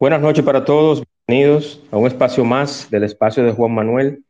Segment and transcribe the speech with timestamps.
[0.00, 4.24] Buenas noches para todos, bienvenidos a un espacio más del espacio de Juan Manuel.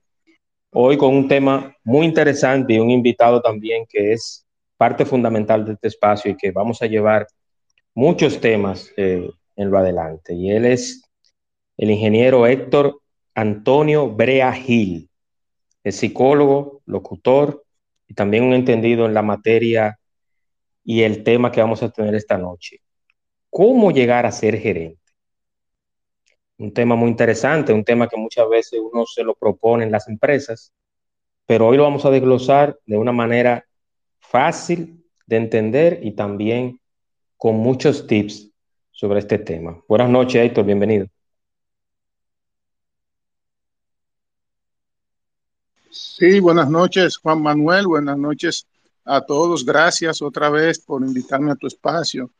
[0.72, 4.44] Hoy con un tema muy interesante y un invitado también que es
[4.76, 7.28] parte fundamental de este espacio y que vamos a llevar
[7.94, 10.34] muchos temas eh, en lo adelante.
[10.34, 11.04] Y él es
[11.76, 13.00] el ingeniero Héctor
[13.36, 15.08] Antonio Brea Gil,
[15.84, 17.62] es psicólogo, locutor
[18.08, 20.00] y también un entendido en la materia
[20.82, 22.78] y el tema que vamos a tener esta noche.
[23.50, 24.99] ¿Cómo llegar a ser gerente?
[26.60, 30.06] Un tema muy interesante, un tema que muchas veces uno se lo propone en las
[30.08, 30.74] empresas,
[31.46, 33.64] pero hoy lo vamos a desglosar de una manera
[34.18, 36.78] fácil de entender y también
[37.38, 38.50] con muchos tips
[38.90, 39.82] sobre este tema.
[39.88, 41.06] Buenas noches, Héctor, bienvenido.
[45.90, 48.66] Sí, buenas noches, Juan Manuel, buenas noches
[49.06, 49.64] a todos.
[49.64, 52.30] Gracias otra vez por invitarme a tu espacio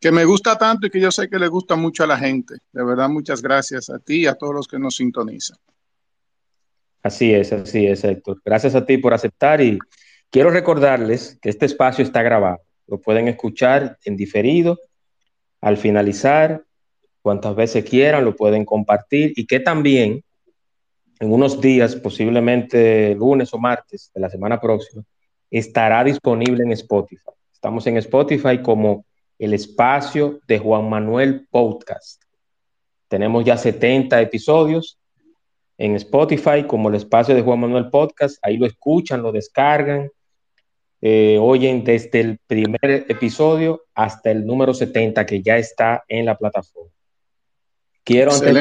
[0.00, 2.54] que me gusta tanto y que yo sé que le gusta mucho a la gente.
[2.72, 5.58] De verdad, muchas gracias a ti y a todos los que nos sintonizan.
[7.02, 8.40] Así es, así es, Héctor.
[8.44, 9.78] Gracias a ti por aceptar y
[10.30, 12.60] quiero recordarles que este espacio está grabado.
[12.86, 14.78] Lo pueden escuchar en diferido
[15.60, 16.64] al finalizar,
[17.20, 20.24] cuantas veces quieran, lo pueden compartir y que también
[21.20, 25.04] en unos días, posiblemente lunes o martes de la semana próxima,
[25.50, 27.30] estará disponible en Spotify.
[27.52, 29.04] Estamos en Spotify como
[29.40, 32.22] el espacio de Juan Manuel Podcast.
[33.08, 34.98] Tenemos ya 70 episodios
[35.78, 38.36] en Spotify como el espacio de Juan Manuel Podcast.
[38.42, 40.10] Ahí lo escuchan, lo descargan,
[41.00, 46.36] eh, oyen desde el primer episodio hasta el número 70 que ya está en la
[46.36, 46.92] plataforma.
[48.04, 48.54] Quiero antes,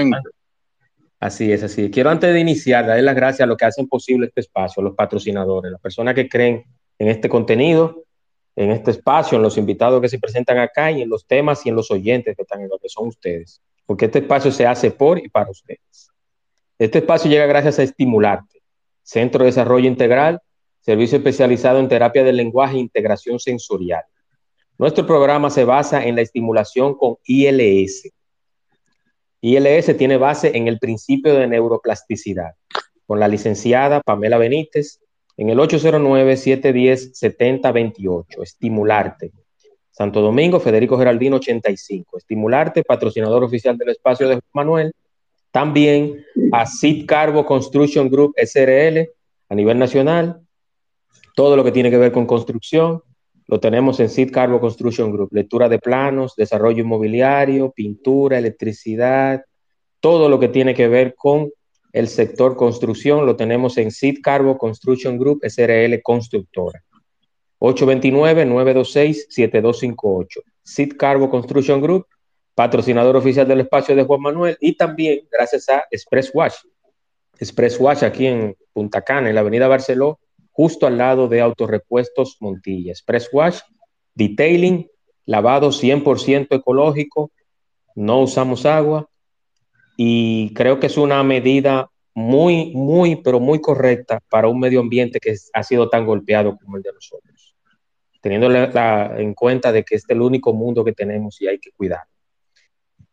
[1.20, 1.92] así es, así.
[1.92, 4.86] Quiero antes de iniciar darle las gracias a los que hacen posible este espacio, a
[4.86, 6.64] los patrocinadores, las personas que creen
[6.98, 8.06] en este contenido
[8.60, 11.70] en este espacio, en los invitados que se presentan acá y en los temas y
[11.70, 14.92] en los oyentes que están en lo que son ustedes, porque este espacio se hace
[14.92, 16.12] por y para ustedes.
[16.78, 18.62] Este espacio llega gracias a Estimularte,
[19.02, 20.42] Centro de Desarrollo Integral,
[20.82, 24.04] servicio especializado en terapia del lenguaje e integración sensorial.
[24.78, 28.12] Nuestro programa se basa en la estimulación con ILS.
[29.40, 32.56] ILS tiene base en el principio de neuroplasticidad,
[33.08, 35.00] con la licenciada Pamela Benítez,
[35.40, 38.44] en el 809-710-7028.
[38.44, 39.32] Estimularte.
[39.90, 42.18] Santo Domingo, Federico Geraldino 85.
[42.18, 44.92] Estimularte, patrocinador oficial del espacio de Manuel.
[45.50, 49.08] También a Sid Carbo Construction Group SRL
[49.48, 50.42] a nivel nacional.
[51.36, 53.02] Todo lo que tiene que ver con construcción
[53.48, 55.30] lo tenemos en Sid Carbo Construction Group.
[55.32, 59.46] Lectura de planos, desarrollo inmobiliario, pintura, electricidad,
[60.02, 61.50] todo lo que tiene que ver con
[61.92, 66.84] el sector construcción lo tenemos en Sid Carbo Construction Group SRL Constructora.
[67.60, 70.42] 829-926-7258.
[70.64, 72.08] Sid Carbo Construction Group,
[72.56, 76.56] patrocinador oficial del espacio de Juan Manuel y también gracias a Express Wash.
[77.40, 80.20] Express Wash aquí en Punta Cana, en la avenida Barceló,
[80.52, 82.92] justo al lado de Autorepuestos Montilla.
[82.92, 83.60] Express Wash,
[84.14, 84.90] detailing,
[85.26, 87.32] lavado 100% ecológico,
[87.96, 89.10] no usamos agua,
[90.02, 95.20] y creo que es una medida muy, muy, pero muy correcta para un medio ambiente
[95.20, 97.54] que ha sido tan golpeado como el de nosotros,
[98.22, 101.72] teniendo en cuenta de que este es el único mundo que tenemos y hay que
[101.72, 102.04] cuidar.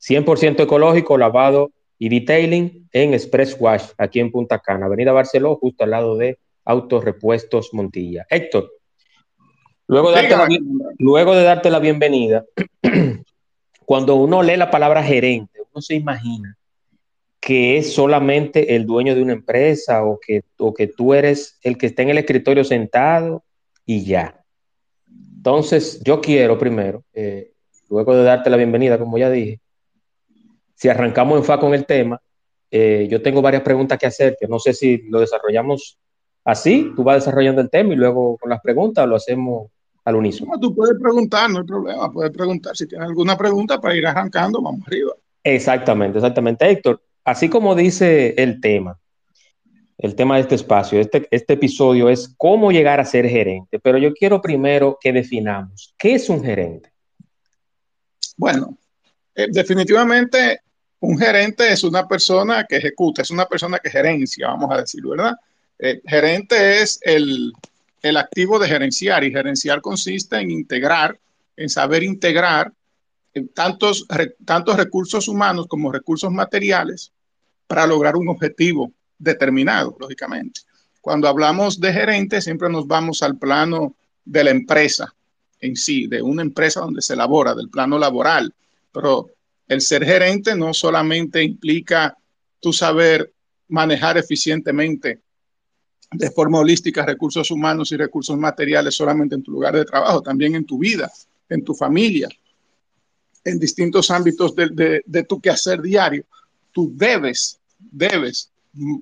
[0.01, 5.83] 100% ecológico, lavado y detailing en Express Wash, aquí en Punta Cana, Avenida Barceló, justo
[5.83, 8.27] al lado de Autorepuestos Montilla.
[8.31, 8.71] Héctor,
[9.89, 10.13] luego
[10.99, 12.45] luego de darte la bienvenida,
[13.85, 16.57] cuando uno lee la palabra gerente, uno se imagina
[17.47, 21.79] que es solamente el dueño de una empresa o que, o que tú eres el
[21.79, 23.45] que está en el escritorio sentado
[23.85, 24.45] y ya.
[25.37, 27.53] Entonces, yo quiero primero, eh,
[27.89, 29.61] luego de darte la bienvenida, como ya dije,
[30.75, 32.21] si arrancamos en fa con el tema,
[32.69, 36.01] eh, yo tengo varias preguntas que hacer, que no sé si lo desarrollamos
[36.43, 39.71] así, tú vas desarrollando el tema y luego con las preguntas lo hacemos
[40.05, 40.59] al unísono.
[40.61, 42.77] tú puedes preguntar, no hay problema, puedes preguntar.
[42.77, 45.13] Si tienes alguna pregunta para ir arrancando, vamos arriba.
[45.45, 46.69] Exactamente, exactamente.
[46.69, 48.99] Héctor, así como dice el tema,
[49.99, 53.99] el tema de este espacio, este, este episodio es cómo llegar a ser gerente, pero
[53.99, 56.91] yo quiero primero que definamos, ¿qué es un gerente?
[58.37, 58.79] Bueno,
[59.39, 60.61] Eh, definitivamente,
[61.01, 65.03] un gerente es una persona que ejecuta, es una persona que gerencia, vamos a decir,
[65.05, 65.35] ¿verdad?
[65.79, 67.53] Eh, gerente es el,
[68.01, 71.19] el activo de gerenciar y gerenciar consiste en integrar,
[71.55, 72.73] en saber integrar
[73.53, 74.07] tantos,
[74.47, 77.13] tantos recursos humanos como recursos materiales
[77.67, 80.61] para lograr un objetivo determinado, lógicamente.
[81.01, 85.15] Cuando hablamos de gerente, siempre nos vamos al plano de la empresa
[85.61, 88.53] en sí, de una empresa donde se elabora, del plano laboral.
[88.93, 89.31] Pero
[89.69, 92.17] el ser gerente no solamente implica
[92.61, 93.33] tu saber
[93.69, 95.21] manejar eficientemente
[96.13, 100.55] de forma holística recursos humanos y recursos materiales solamente en tu lugar de trabajo, también
[100.55, 101.11] en tu vida,
[101.49, 102.29] en tu familia,
[103.45, 106.25] en distintos ámbitos de, de, tu quehacer diario.
[106.77, 108.51] Tú debes, debes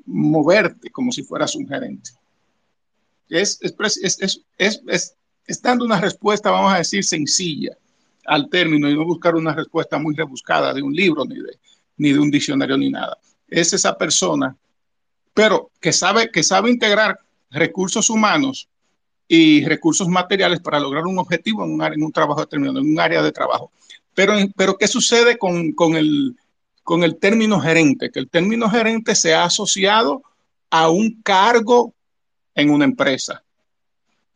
[0.06, 2.10] moverte como si fueras un gerente.
[3.28, 5.14] Es, es, es,
[5.46, 7.76] es, dando una respuesta, vamos a decir, sencilla
[8.26, 11.58] al término y no buscar una respuesta muy rebuscada de un libro ni de,
[11.96, 13.18] ni de un diccionario ni nada.
[13.48, 14.56] Es esa persona
[15.34, 17.18] pero que sabe, que sabe integrar
[17.50, 18.68] recursos humanos
[19.26, 23.00] y recursos materiales para lograr un objetivo en un, en un trabajo determinado, en un
[23.00, 23.72] área de trabajo.
[24.14, 26.36] Pero, pero ¿qué sucede con, con, el,
[26.84, 28.10] con el término gerente?
[28.10, 30.22] Que el término gerente se ha asociado
[30.70, 31.94] a un cargo
[32.54, 33.42] en una empresa.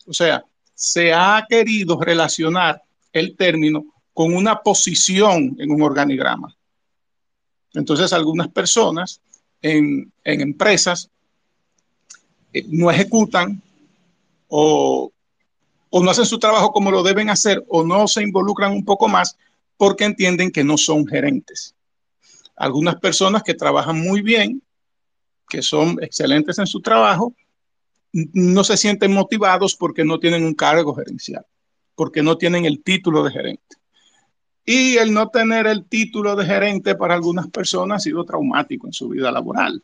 [0.07, 3.85] O sea, se ha querido relacionar el término
[4.15, 6.55] con una posición en un organigrama.
[7.75, 9.21] Entonces, algunas personas
[9.61, 11.11] en, empresas
[12.53, 13.61] eh, no ejecutan
[14.49, 15.13] o,
[15.91, 19.09] o no hacen su trabajo como lo deben hacer o no se involucran un poco
[19.09, 19.37] más
[19.77, 21.75] porque entienden que no son gerentes.
[22.59, 24.63] Algunas personas que trabajan muy bien,
[25.49, 27.35] que son excelentes en su trabajo,
[28.13, 31.45] no se sienten motivados porque no tienen un cargo gerencial,
[31.95, 33.77] porque no tienen el título de gerente.
[34.65, 38.93] Y el no tener el título de gerente para algunas personas ha sido traumático en
[38.93, 39.83] su vida laboral.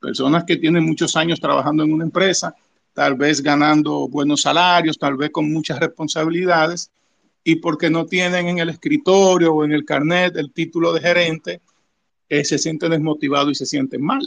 [0.00, 2.54] Personas que tienen muchos años trabajando en una empresa,
[2.94, 6.90] tal vez ganando buenos salarios, tal vez con muchas responsabilidades,
[7.44, 11.60] y porque no tienen en el escritorio o en el carnet el título de gerente,
[12.28, 14.26] eh, se sienten desmotivados y se sienten mal.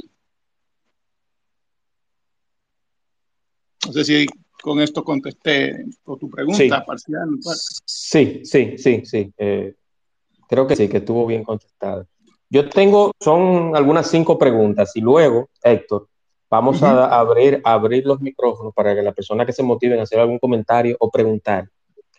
[3.86, 4.25] No sé si
[4.62, 6.69] con esto contesté tu pregunta sí.
[6.86, 7.30] parcial.
[7.86, 9.34] Sí, sí, sí, sí.
[9.38, 9.74] Eh,
[10.50, 12.07] Creo que sí, que estuvo bien contestado.
[12.50, 16.07] Yo tengo, son algunas cinco preguntas y luego, Héctor,
[16.50, 20.19] vamos a abrir, abrir los micrófonos para que las personas que se motiven a hacer
[20.19, 21.69] algún comentario o preguntar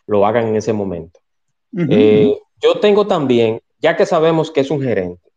[0.07, 1.19] lo hagan en ese momento.
[1.77, 5.29] Eh, yo tengo también, ya que sabemos que es un gerente,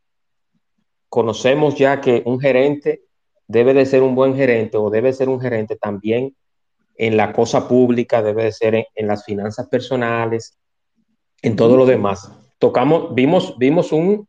[1.14, 3.04] conocemos ya que un gerente
[3.48, 6.36] debe de ser un buen gerente o debe ser un gerente también
[6.96, 10.58] en la cosa pública, debe de ser en, las finanzas personales,
[11.44, 14.28] en todo lo demás tocamos, vimos, vimos un,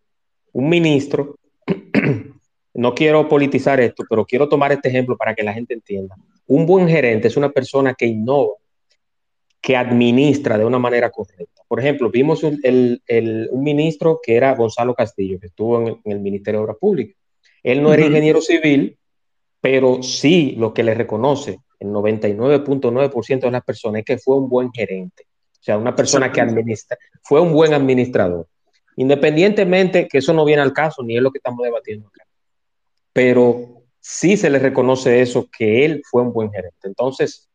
[0.53, 1.37] un ministro,
[2.75, 6.17] no quiero politizar esto, pero quiero tomar este ejemplo para que la gente entienda.
[6.47, 8.57] Un buen gerente es una persona que innova,
[9.65, 11.63] que administra de una manera correcta.
[11.67, 15.87] Por ejemplo, vimos un, el, el, un ministro que era Gonzalo Castillo, que estuvo en
[15.87, 17.17] el, en el Ministerio de Obras Públicas.
[17.63, 18.99] Él no era ingeniero civil,
[19.63, 24.51] pero sí lo que le reconoce el 99.9% de las personas es que fue un
[24.51, 25.25] buen gerente.
[25.53, 28.47] O sea, una persona que administra, fue un buen administrador.
[28.97, 32.27] Independientemente que eso no viene al caso, ni es lo que estamos debatiendo acá.
[33.15, 36.87] Pero sí se le reconoce eso, que él fue un buen gerente.
[36.87, 37.49] Entonces,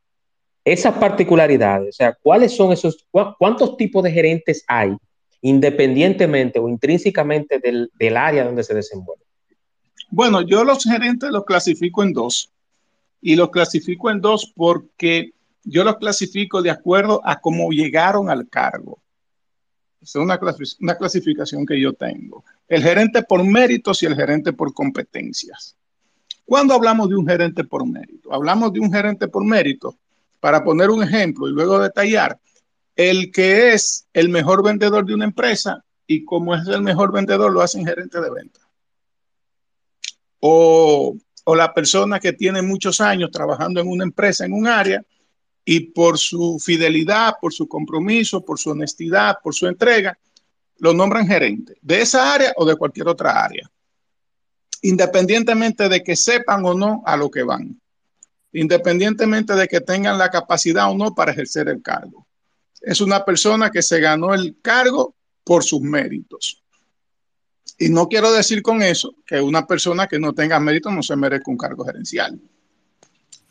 [0.64, 4.96] esas particularidades, o sea, ¿cuáles son esos, cuántos tipos de gerentes hay,
[5.42, 9.24] independientemente o intrínsecamente del, del área donde se desenvuelve?
[10.12, 12.52] Bueno, yo los gerentes los clasifico en dos.
[13.22, 18.48] Y los clasifico en dos porque yo los clasifico de acuerdo a cómo llegaron al
[18.48, 19.02] cargo.
[20.02, 20.40] Es una,
[20.80, 22.44] una clasificación que yo tengo.
[22.68, 25.76] El gerente por méritos y el gerente por competencias.
[26.46, 29.98] Cuando hablamos de un gerente por mérito, hablamos de un gerente por mérito,
[30.40, 32.40] para poner un ejemplo y luego detallar,
[32.96, 37.52] el que es el mejor vendedor de una empresa y como es el mejor vendedor
[37.52, 38.60] lo hacen gerente de venta.
[40.40, 45.04] O, o la persona que tiene muchos años trabajando en una empresa, en un área,
[45.66, 50.18] y por su fidelidad, por su compromiso, por su honestidad, por su entrega,
[50.80, 53.70] lo nombran gerente de esa área o de cualquier otra área,
[54.82, 57.79] independientemente de que sepan o no a lo que van,
[58.54, 62.28] independientemente de que tengan la capacidad o no para ejercer el cargo.
[62.82, 66.64] Es una persona que se ganó el cargo por sus méritos.
[67.78, 71.16] Y no quiero decir con eso que una persona que no tenga méritos no se
[71.16, 72.40] merezca un cargo gerencial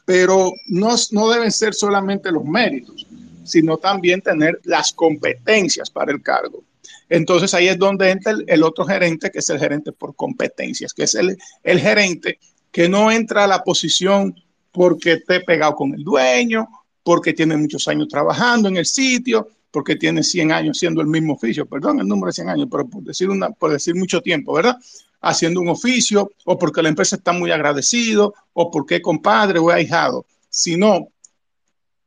[0.09, 3.07] pero no, no deben ser solamente los méritos,
[3.45, 6.65] sino también tener las competencias para el cargo.
[7.11, 11.03] Entonces ahí es donde entra el, otro gerente, que es el gerente por competencias, que
[11.03, 12.39] es el, el gerente
[12.73, 14.35] que no entra a la posición
[14.73, 16.69] porque esté pegado con el dueño,
[17.03, 21.35] porque tiene muchos años trabajando en el sitio, porque tiene 100 años siendo el mismo
[21.35, 24.53] oficio, perdón el número de 100 años, pero por decir, una, por decir mucho tiempo,
[24.55, 24.77] ¿verdad?
[25.21, 29.71] Haciendo un oficio, o porque la empresa está muy agradecido, o porque es compadre o
[29.71, 31.09] es ahijado, sino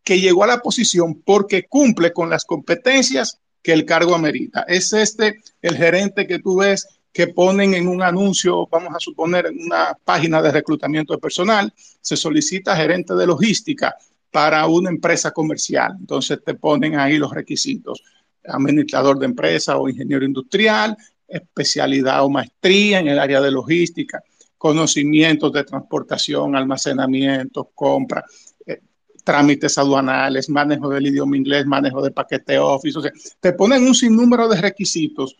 [0.03, 4.65] que llegó a la posición porque cumple con las competencias que el cargo amerita.
[4.67, 9.47] Es este el gerente que tú ves que ponen en un anuncio, vamos a suponer,
[9.47, 13.95] en una página de reclutamiento de personal, se solicita gerente de logística
[14.31, 15.95] para una empresa comercial.
[15.99, 18.01] Entonces te ponen ahí los requisitos,
[18.45, 20.95] administrador de empresa o ingeniero industrial,
[21.27, 24.23] especialidad o maestría en el área de logística,
[24.57, 28.23] conocimientos de transportación, almacenamiento, compra,
[28.65, 28.79] eh,
[29.23, 32.99] trámites aduanales, manejo del idioma inglés, manejo de paquete Office.
[32.99, 35.35] O sea, te ponen un sinnúmero de requisitos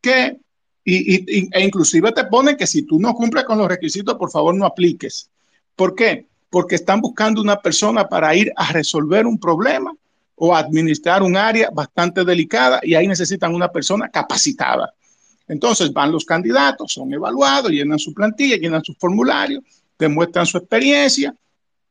[0.00, 0.38] que,
[0.96, 4.64] e inclusive te ponen que si tú no cumples con los requisitos, por favor no
[4.64, 5.28] apliques.
[5.76, 6.28] ¿Por qué?
[6.50, 9.92] porque están buscando una persona para ir a resolver un problema
[10.36, 14.92] o administrar un área bastante delicada y ahí necesitan una persona capacitada.
[15.46, 19.62] Entonces van los candidatos, son evaluados, llenan su plantilla, llenan su formulario,
[19.98, 21.34] demuestran su experiencia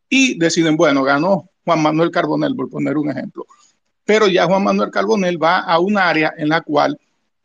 [0.10, 3.46] y deciden, bueno, ganó Juan Manuel Carbonel, por poner un ejemplo.
[4.06, 6.98] Pero ya Juan Manuel Carbonel va a un área en la cual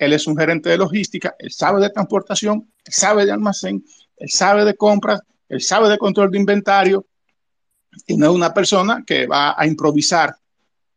[0.04, 3.84] él es un gerente de logística, él sabe de transportación, él sabe de almacén,
[4.16, 7.06] él sabe de compras, él sabe de control de inventario
[8.06, 10.34] y no es una persona que va a improvisar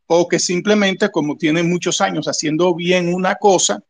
[0.07, 3.83] o que simplemente como tiene muchos años haciendo bien una cosa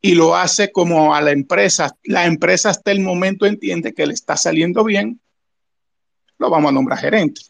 [0.00, 4.14] y lo hace como a la empresa, la empresa hasta el momento entiende que le
[4.14, 5.20] está saliendo bien,
[6.38, 7.42] lo vamos a nombrar gerente.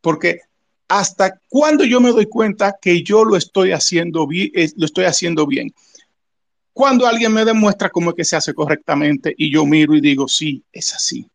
[0.00, 0.40] Porque
[0.88, 5.04] hasta cuando yo me doy cuenta que yo lo estoy haciendo bien, eh, lo estoy
[5.04, 5.72] haciendo bien.
[6.72, 10.26] Cuando alguien me demuestra cómo es que se hace correctamente y yo miro y digo,
[10.28, 11.28] sí, es así.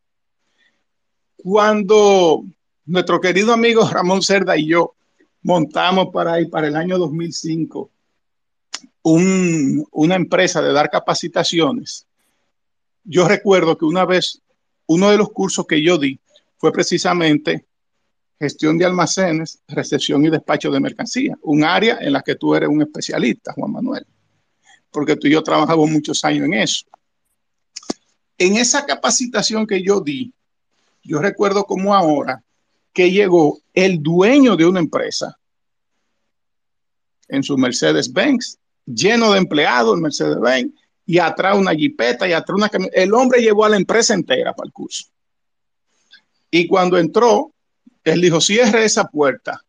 [1.35, 2.43] Cuando
[2.85, 4.95] nuestro querido amigo Ramón Cerda y yo
[5.43, 7.91] montamos para ahí, para el año 2005,
[9.03, 12.07] una empresa de dar capacitaciones,
[13.03, 14.41] yo recuerdo que una vez
[14.87, 16.19] uno de los cursos que yo di
[16.57, 17.65] fue precisamente
[18.43, 22.69] gestión de almacenes, recepción y despacho de mercancía, un área en la que tú eres
[22.69, 24.05] un especialista, Juan Manuel
[24.93, 26.85] porque tú y yo trabajamos muchos años en eso.
[28.37, 30.31] En esa capacitación que yo di,
[31.03, 32.41] yo recuerdo como ahora
[32.93, 35.37] que llegó el dueño de una empresa
[37.27, 40.73] en su Mercedes-Benz, lleno de empleados, el Mercedes-Benz,
[41.05, 44.67] y atrás una jipeta y atrás una El hombre llevó a la empresa entera para
[44.67, 45.07] el curso.
[46.51, 47.52] Y cuando entró,
[48.03, 49.63] él dijo, cierre esa puerta,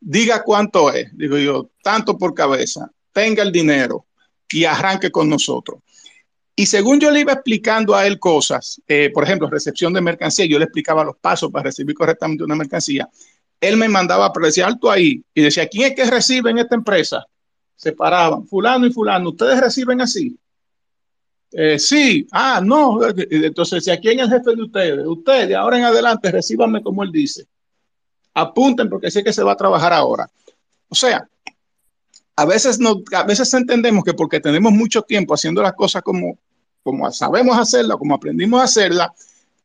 [0.00, 1.08] diga cuánto es.
[1.16, 4.06] Digo yo, tanto por cabeza, tenga el dinero,
[4.50, 5.80] y arranque con nosotros.
[6.56, 10.46] Y según yo le iba explicando a él cosas, eh, por ejemplo, recepción de mercancía,
[10.46, 13.08] yo le explicaba los pasos para recibir correctamente una mercancía,
[13.60, 16.74] él me mandaba a decir alto ahí y decía, ¿quién es que recibe en esta
[16.74, 17.26] empresa?
[17.76, 20.36] Se paraban, fulano y fulano, ¿ustedes reciben así?
[21.50, 25.06] Eh, sí, ah, no, entonces, ¿a quién es el jefe de ustedes?
[25.06, 27.46] Ustedes, de ahora en adelante, recíbanme como él dice.
[28.34, 30.28] Apunten porque sé que se va a trabajar ahora.
[30.88, 31.26] O sea,
[32.36, 36.38] a veces, no, a veces entendemos que porque tenemos mucho tiempo haciendo las cosas como,
[36.82, 39.12] como sabemos hacerla, como aprendimos a hacerla,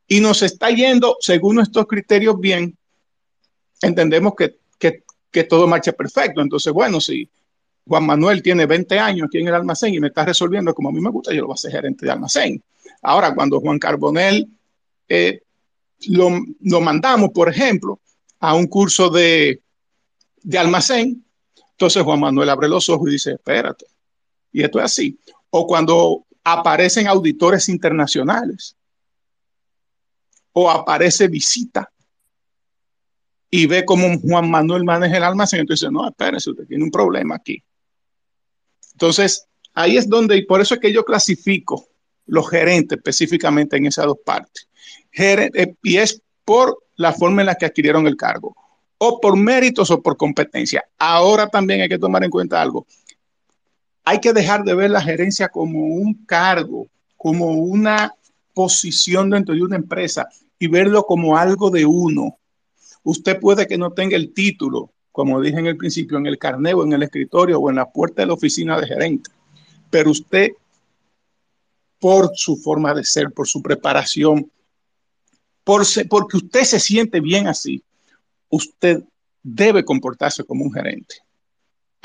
[0.08, 2.78] y nos está yendo según nuestros criterios bien,
[3.82, 6.42] entendemos que, que, que todo marcha perfecto.
[6.42, 7.30] Entonces, bueno, si
[7.86, 10.92] Juan Manuel tiene 20 años aquí en el almacén y me está resolviendo como a
[10.92, 12.64] mí me gusta, yo lo voy a hacer gerente de almacén.
[13.02, 14.48] Ahora, cuando Juan Carbonel
[15.10, 15.42] eh,
[16.08, 18.00] lo, mandamos, por ejemplo,
[18.40, 19.62] a un curso de,
[20.42, 21.24] de almacén,
[21.72, 23.86] entonces Juan Manuel abre los ojos y dice, espérate,
[24.52, 25.20] y esto es así.
[25.50, 28.76] O cuando aparecen auditores internacionales,
[30.54, 31.90] o aparece visita,
[33.50, 37.36] y ve cómo Juan Manuel maneja el almacén, entonces no, espérese, usted tiene un problema
[37.36, 37.62] aquí.
[38.94, 41.88] Entonces, ahí es donde, y por eso es que yo clasifico
[42.26, 44.68] los gerentes específicamente en esas dos partes.
[45.18, 48.56] Eh, y es por la forma en la que adquirieron el cargo
[48.98, 50.84] o por méritos o por competencia.
[50.98, 52.86] Ahora también hay que tomar en cuenta algo.
[54.06, 58.14] Hay que dejar de ver la gerencia como un cargo, como una
[58.54, 60.28] posición dentro de una empresa
[60.60, 62.38] y verlo como algo de uno.
[63.04, 66.84] Usted puede que no tenga el título, como dije en el principio, en el carneo,
[66.84, 69.30] en el escritorio o en la puerta de la oficina de gerente,
[69.90, 70.52] pero usted,
[72.00, 74.52] por su forma de ser, por su preparación,
[75.64, 77.82] por porque usted se siente bien así,
[78.50, 79.04] usted
[79.44, 81.16] debe comportarse como un gerente.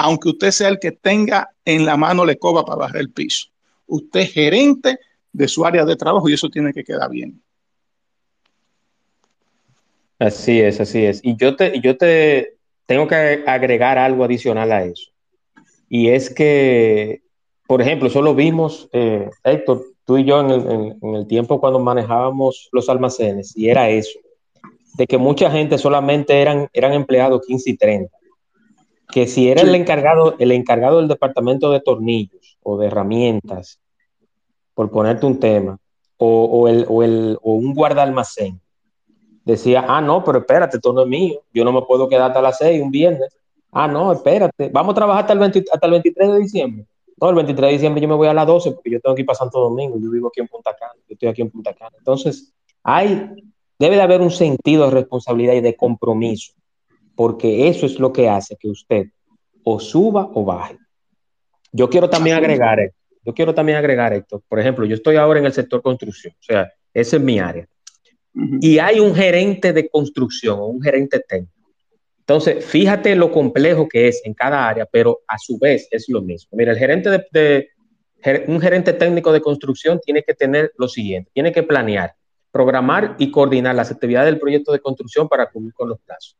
[0.00, 3.48] aunque usted sea el que tenga en la mano la escoba para barrer el piso.
[3.86, 4.98] Usted es gerente
[5.32, 7.42] de su área de trabajo y eso tiene que quedar bien.
[10.20, 11.20] Así es, así es.
[11.24, 12.57] Y yo te, yo te
[12.88, 15.10] tengo que agregar algo adicional a eso.
[15.90, 17.20] Y es que,
[17.66, 22.88] por ejemplo, solo vimos, eh, Héctor, tú y yo en el, tiempo cuando manejábamos los
[22.88, 24.18] almacenes, y era eso,
[24.94, 28.16] de que mucha gente solamente eran, eran empleados 15 y 30.
[29.12, 33.80] Que si era el encargado, el encargado del departamento de tornillos o de herramientas,
[34.72, 35.78] por ponerte un tema,
[36.16, 38.62] o, el, o, el, o un guardalmacén,
[39.52, 42.42] decía, ah, no, pero espérate, esto no es mío, yo no me puedo quedar hasta
[42.42, 43.34] las 6 un viernes.
[43.72, 46.86] Ah, no, espérate, vamos a trabajar hasta el, hasta el 23 de diciembre.
[47.20, 49.22] No, el 23 de diciembre yo me voy a las 12 porque yo tengo que
[49.22, 51.72] ir para Santo Domingo, yo vivo aquí en Punta Cana, yo estoy aquí en Punta
[51.72, 51.96] Cana.
[51.98, 52.52] Entonces,
[52.82, 53.42] hay,
[53.78, 56.52] debe de haber un sentido de responsabilidad y de compromiso,
[57.16, 59.06] porque eso es lo que hace que usted
[59.64, 60.78] o suba o baje.
[61.72, 62.78] Yo quiero también agregar,
[63.24, 64.42] yo quiero también agregar esto.
[64.46, 67.66] Por ejemplo, yo estoy ahora en el sector construcción, o sea, esa es mi área
[68.60, 71.52] y hay un gerente de construcción un gerente técnico.
[72.20, 76.20] Entonces, fíjate lo complejo que es en cada área, pero a su vez es lo
[76.20, 76.50] mismo.
[76.52, 77.68] Mira, el gerente de,
[78.46, 82.14] un gerente técnico de construcción tiene que tener lo siguiente, tiene que planear,
[82.52, 86.36] programar y coordinar las actividades del proyecto de construcción para cumplir con los plazos.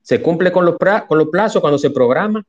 [0.00, 2.42] Se cumple con los, con los plazos cuando se programa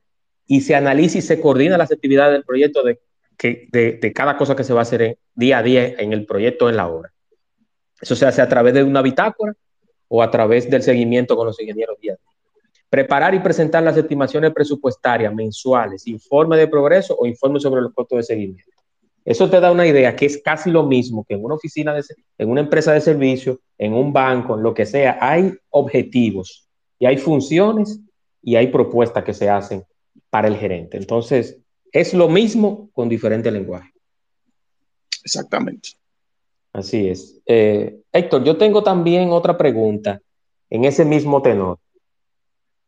[0.46, 3.00] y se analiza y se coordina las actividades del proyecto de,
[3.38, 6.70] de, de cada cosa que se va a hacer día a día en el proyecto
[6.70, 7.11] en la obra.
[8.02, 9.54] Eso se hace a través de una bitácora
[10.08, 12.16] o a través del seguimiento con los ingenieros día
[12.90, 18.18] Preparar y presentar las estimaciones presupuestarias mensuales, informe de progreso o informe sobre los costos
[18.18, 18.70] de seguimiento.
[19.24, 22.02] Eso te da una idea que es casi lo mismo que en una oficina, de,
[22.36, 25.16] en una empresa de servicio, en un banco, en lo que sea.
[25.20, 26.68] Hay objetivos
[26.98, 28.00] y hay funciones
[28.42, 29.84] y hay propuestas que se hacen
[30.28, 30.98] para el gerente.
[30.98, 31.56] Entonces,
[31.92, 33.90] es lo mismo con diferente lenguaje.
[35.24, 36.01] Exactamente.
[36.72, 37.40] Así es.
[37.46, 40.20] Eh, Héctor, yo tengo también otra pregunta
[40.70, 41.78] en ese mismo tenor.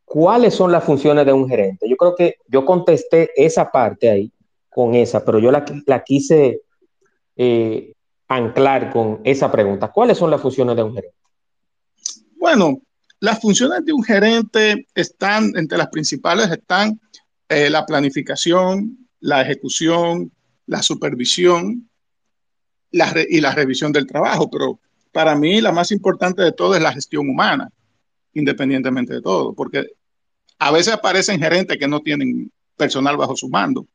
[0.04, 1.88] ¿Cuáles son las funciones de un gerente?
[1.88, 4.32] Yo creo que yo contesté esa parte ahí
[4.70, 5.64] con esa, pero yo la,
[6.04, 6.62] quise
[7.36, 7.92] eh,
[8.28, 9.90] anclar con esa pregunta.
[9.92, 11.16] ¿Cuáles son las funciones de un gerente?
[12.36, 12.78] Bueno,
[13.20, 17.00] las funciones de un gerente están, entre las principales están
[17.48, 20.30] eh, la planificación, la ejecución,
[20.66, 21.88] la supervisión,
[23.28, 24.78] y la revisión del trabajo, pero
[25.12, 27.70] para mí la más importante de todo es la gestión humana,
[28.34, 29.86] independientemente de todo, porque
[30.58, 33.86] a veces aparecen gerentes que no tienen personal bajo su mando.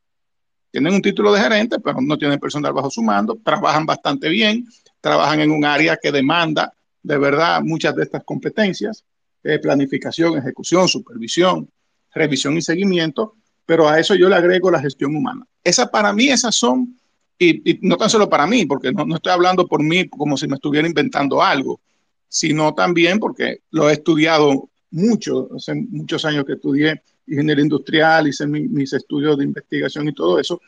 [0.70, 4.66] Tienen un título de gerente, pero no tienen personal bajo su mando, trabajan bastante bien,
[5.00, 9.04] trabajan en un área que demanda de verdad muchas de estas competencias,
[9.42, 11.68] eh, planificación, ejecución, supervisión,
[12.14, 15.46] revisión y seguimiento, pero a eso yo le agrego la gestión humana.
[15.64, 16.99] Esa para mí, esas son
[17.40, 20.56] y, no tan solo para mí, porque no, estoy hablando por mí como si me
[20.56, 21.80] estuviera inventando algo,
[22.28, 28.46] sino también porque lo he estudiado mucho, hace muchos años que estudié ingeniería industrial, hice
[28.46, 30.60] mis estudios de investigación y todo eso.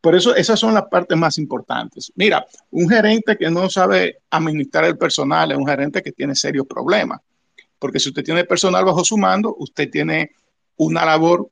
[0.00, 2.12] Por eso esas son las partes más importantes.
[2.14, 6.66] Mira, un gerente que no sabe administrar el personal es un gerente que tiene serios
[6.66, 7.20] problemas,
[7.78, 10.30] porque si usted tiene personal bajo su mando, usted tiene
[10.76, 11.50] una labor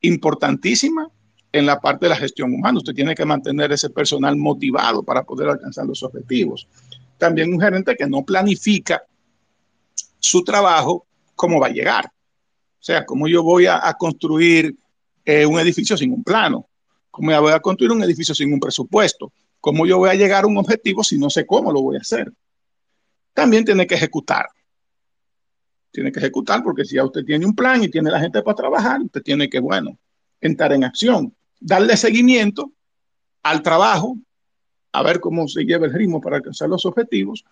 [0.00, 1.10] importantísima
[1.54, 2.78] en la parte de la gestión humana.
[2.78, 6.66] Usted tiene que mantener ese personal motivado para poder alcanzar los objetivos.
[7.16, 9.04] También un gerente que no planifica
[10.18, 12.06] su trabajo, cómo va a llegar.
[12.06, 14.74] O sea, cómo yo voy a, construir
[15.24, 16.68] eh, un edificio sin un plano,
[17.08, 20.42] cómo yo voy a construir un edificio sin un presupuesto, cómo yo voy a llegar
[20.42, 22.32] a un objetivo si no sé cómo lo voy a hacer.
[23.32, 24.46] También tiene que ejecutar.
[25.92, 28.56] Tiene que ejecutar porque si ya usted tiene un plan y tiene la gente para
[28.56, 29.96] trabajar, usted tiene que, bueno,
[30.40, 31.32] entrar en acción
[31.64, 32.72] darle seguimiento
[33.42, 34.18] al trabajo,
[34.92, 37.44] a ver cómo se lleva el ritmo para alcanzar los objetivos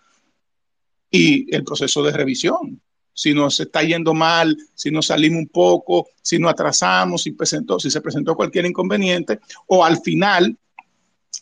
[1.10, 2.80] y el proceso de revisión.
[3.14, 7.80] Si nos está yendo mal, si nos salimos un poco, si nos atrasamos, si, presentó,
[7.80, 10.56] se presentó cualquier inconveniente, o al final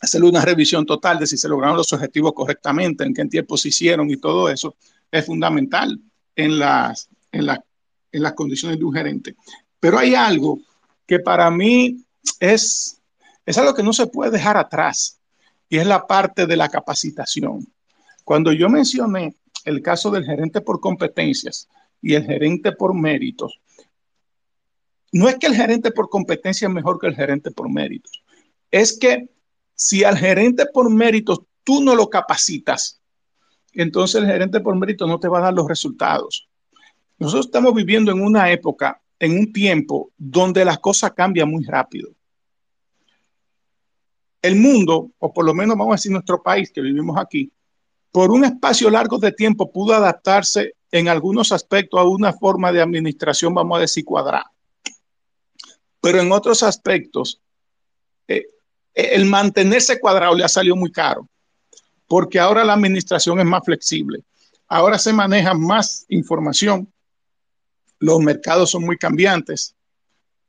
[0.01, 3.67] hacer una revisión total de si se lograron los objetivos correctamente, en qué tiempo se
[3.67, 4.75] hicieron y todo eso,
[5.11, 5.99] es fundamental
[6.35, 7.47] en las, en,
[8.11, 9.35] en las condiciones de un gerente.
[9.79, 10.59] Pero hay algo
[11.05, 12.05] que para mí
[12.39, 13.01] es,
[13.45, 15.19] es algo que no se puede dejar atrás
[15.69, 17.67] y es la parte de la capacitación.
[18.23, 21.67] Cuando yo mencioné el caso del gerente por competencias
[22.01, 23.59] y el gerente por méritos,
[25.11, 28.23] no es que el gerente por competencia es mejor que el gerente por méritos,
[28.69, 29.29] es que
[29.75, 33.01] si al gerente por méritos tú no lo capacitas,
[33.73, 36.47] entonces el gerente por méritos no te va a dar los resultados.
[37.17, 42.09] Nosotros estamos viviendo en una época en un tiempo donde las cosas cambian muy rápido.
[44.41, 47.51] El mundo, o por lo menos vamos a decir nuestro país que vivimos aquí,
[48.11, 52.81] por un espacio largo de tiempo pudo adaptarse en algunos aspectos a una forma de
[52.81, 54.51] administración, vamos a decir, cuadrada.
[56.01, 57.39] Pero en otros aspectos,
[58.27, 58.47] eh,
[58.95, 61.29] el mantenerse cuadrado le ha salido muy caro,
[62.07, 64.23] porque ahora la administración es más flexible.
[64.67, 66.91] Ahora se maneja más información,
[68.01, 69.75] los mercados son muy cambiantes,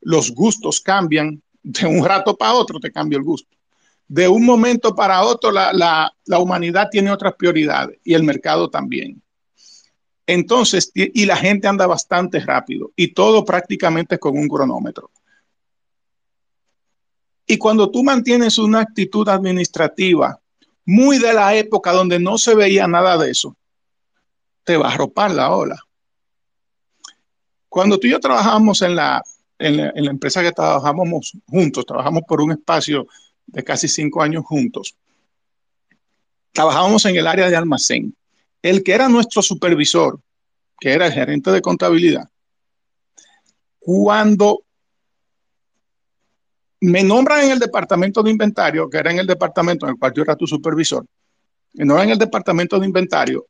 [0.01, 3.57] los gustos cambian, de un rato para otro te cambia el gusto.
[4.09, 9.23] De un momento para otro la, la humanidad tiene otras prioridades y el mercado también.
[10.27, 15.11] Entonces, y la gente anda bastante rápido y todo prácticamente con un cronómetro.
[17.47, 20.41] Y cuando tú mantienes una actitud administrativa
[20.85, 23.57] muy de la época donde no se veía nada de eso,
[24.65, 25.83] te va a arropar la ola.
[27.73, 29.25] Cuando tú y yo trabajamos en la,
[29.59, 33.07] empresa que trabajamos juntos, trabajamos por un espacio
[33.47, 34.95] de casi cinco años juntos,
[36.53, 38.15] trabajábamos en el área de almacén.
[38.61, 40.21] El que era nuestro supervisor,
[40.79, 42.29] que era el gerente de contabilidad,
[43.79, 44.65] cuando
[46.83, 50.13] me nombran en el departamento de inventario, que era en el departamento en el cual
[50.15, 51.07] yo era tu supervisor,
[51.73, 53.47] me nombran en el departamento de inventario.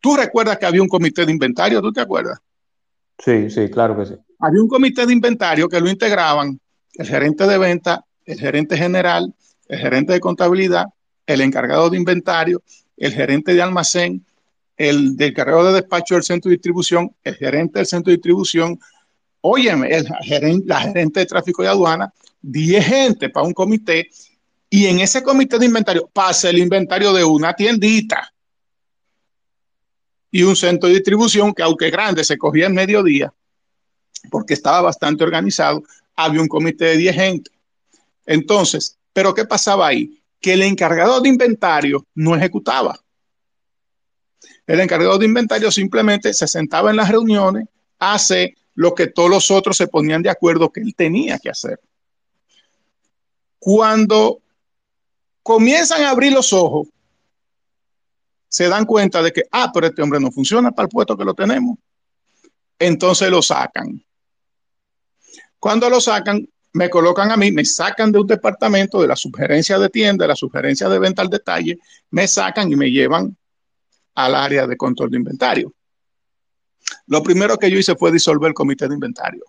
[0.00, 1.80] ¿Tú recuerdas que había un comité de inventario?
[1.80, 2.38] ¿Tú te acuerdas?
[3.18, 4.14] Sí, sí, claro que sí.
[4.38, 6.60] Había un comité de inventario que lo integraban
[6.94, 9.34] el gerente de venta, el gerente general,
[9.68, 10.86] el gerente de contabilidad,
[11.26, 12.62] el encargado de inventario,
[12.96, 14.24] el gerente de almacén,
[14.76, 18.78] el del encargado de despacho del centro de distribución, el gerente del centro de distribución,
[19.40, 24.08] óyeme, el gerente, la gerente de tráfico y aduana, 10 gente para un comité,
[24.68, 28.32] y en ese comité de inventario pasa el inventario de una tiendita
[30.30, 33.32] y un centro de distribución que aunque grande se cogía en mediodía,
[34.30, 35.82] porque estaba bastante organizado,
[36.14, 37.50] había un comité de 10 gente.
[38.24, 40.20] Entonces, ¿pero qué pasaba ahí?
[40.40, 42.98] Que el encargado de inventario no ejecutaba.
[44.66, 49.50] El encargado de inventario simplemente se sentaba en las reuniones, hace lo que todos los
[49.50, 51.80] otros se ponían de acuerdo que él tenía que hacer.
[53.58, 54.40] Cuando
[55.42, 56.88] comienzan a abrir los ojos
[58.56, 61.26] se dan cuenta de que, ah, pero este hombre no funciona para el puesto que
[61.26, 61.76] lo tenemos.
[62.78, 64.02] Entonces lo sacan.
[65.58, 69.78] Cuando lo sacan, me colocan a mí, me sacan de un departamento de la sugerencia
[69.78, 73.36] de tienda, de la sugerencia de venta al detalle, me sacan y me llevan
[74.14, 75.74] al área de control de inventario.
[77.08, 79.44] Lo primero que yo hice fue disolver el comité de inventario.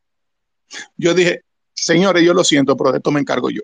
[0.97, 3.61] Yo dije, señores, yo lo siento, pero de esto me encargo yo.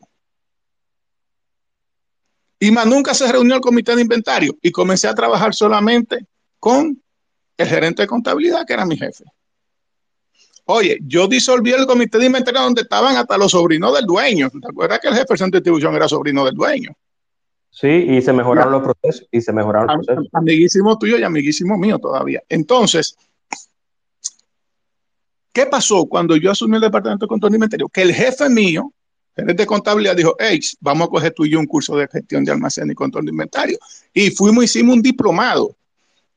[2.63, 6.25] Y más nunca se reunió el comité de inventario y comencé a trabajar solamente
[6.59, 6.97] con
[7.57, 9.25] el gerente de contabilidad, que era mi jefe.
[10.63, 14.49] Oye, yo disolví el comité de inventario donde estaban hasta los sobrinos del dueño.
[14.49, 16.91] ¿Te acuerdas que el jefe de distribución era sobrino del dueño?
[17.69, 19.27] Sí, y se mejoraron los procesos.
[19.29, 20.29] Y se mejoraron los procesos.
[20.31, 22.43] Amiguísimo tuyo y amiguísimo mío todavía.
[22.47, 23.17] Entonces,
[25.51, 27.89] ¿qué pasó cuando yo asumí el departamento de control de inventario?
[27.89, 28.93] Que el jefe mío
[29.35, 32.43] gerente de contabilidad dijo, hey, vamos a coger tú y yo un curso de gestión
[32.43, 33.77] de almacén y control de inventario.
[34.13, 35.75] Y fuimos, hicimos un diplomado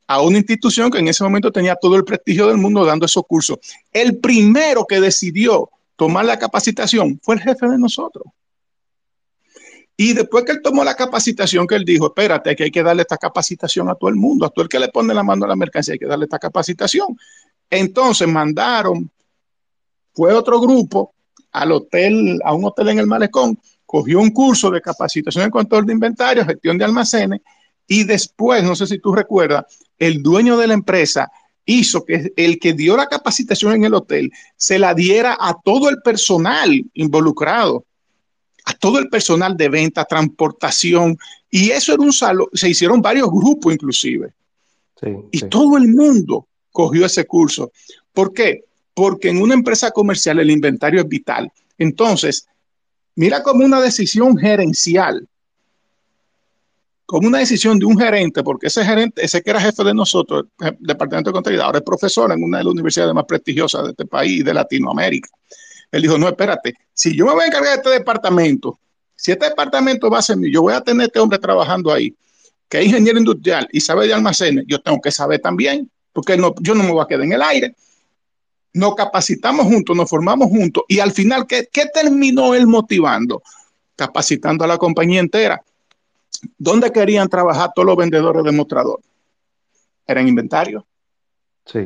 [0.07, 3.23] a una institución que en ese momento tenía todo el prestigio del mundo dando esos
[3.27, 3.57] cursos.
[3.91, 8.25] El primero que decidió tomar la capacitación fue el jefe de nosotros.
[9.99, 13.01] Y después que él tomó la capacitación, que él dijo, espérate, que hay que darle
[13.01, 15.47] esta capacitación a todo el mundo, a todo el que le pone la mano a
[15.47, 17.17] la mercancía, hay que darle esta capacitación.
[17.69, 19.09] Entonces mandaron,
[20.13, 21.13] fue otro grupo
[21.61, 25.85] al hotel, a un hotel en el Malecón, cogió un curso de capacitación en control
[25.85, 27.41] de inventario, gestión de almacenes,
[27.87, 29.65] y después, no sé si tú recuerdas,
[29.97, 31.31] el dueño de la empresa
[31.65, 35.89] hizo que el que dio la capacitación en el hotel se la diera a todo
[35.89, 37.85] el personal involucrado,
[38.65, 41.17] a todo el personal de venta, transportación,
[41.49, 44.33] y eso era un salón, se hicieron varios grupos inclusive.
[45.31, 47.71] y todo el mundo cogió ese curso.
[48.11, 48.65] ¿Por qué?
[48.97, 51.51] Porque en una empresa comercial el inventario es vital.
[51.77, 52.47] Entonces,
[53.13, 55.27] mira como una decisión gerencial,
[57.05, 60.45] como una decisión de un gerente, porque ese gerente, ese que era jefe de nosotros,
[60.79, 64.07] departamento de contabilidad, ahora es profesor en una de las universidades más prestigiosas de este
[64.07, 65.29] país, de Latinoamérica.
[65.91, 68.79] Él dijo, no, espérate, si yo me voy a encargar de este departamento,
[69.15, 72.15] si este departamento va a ser mío, yo voy a tener este hombre trabajando ahí,
[72.67, 76.73] que es ingeniero industrial y sabe de almacenes, yo tengo que saber también, porque yo
[76.73, 77.75] no me voy a quedar en el aire
[78.73, 83.41] nos capacitamos juntos, nos formamos juntos y al final, ¿qué, terminó él motivando?
[83.95, 85.61] Capacitando a la compañía entera.
[86.57, 88.99] ¿Dónde querían trabajar todos los vendedores de mostrador?
[90.05, 90.85] ¿Era en inventario?
[91.65, 91.79] Sí.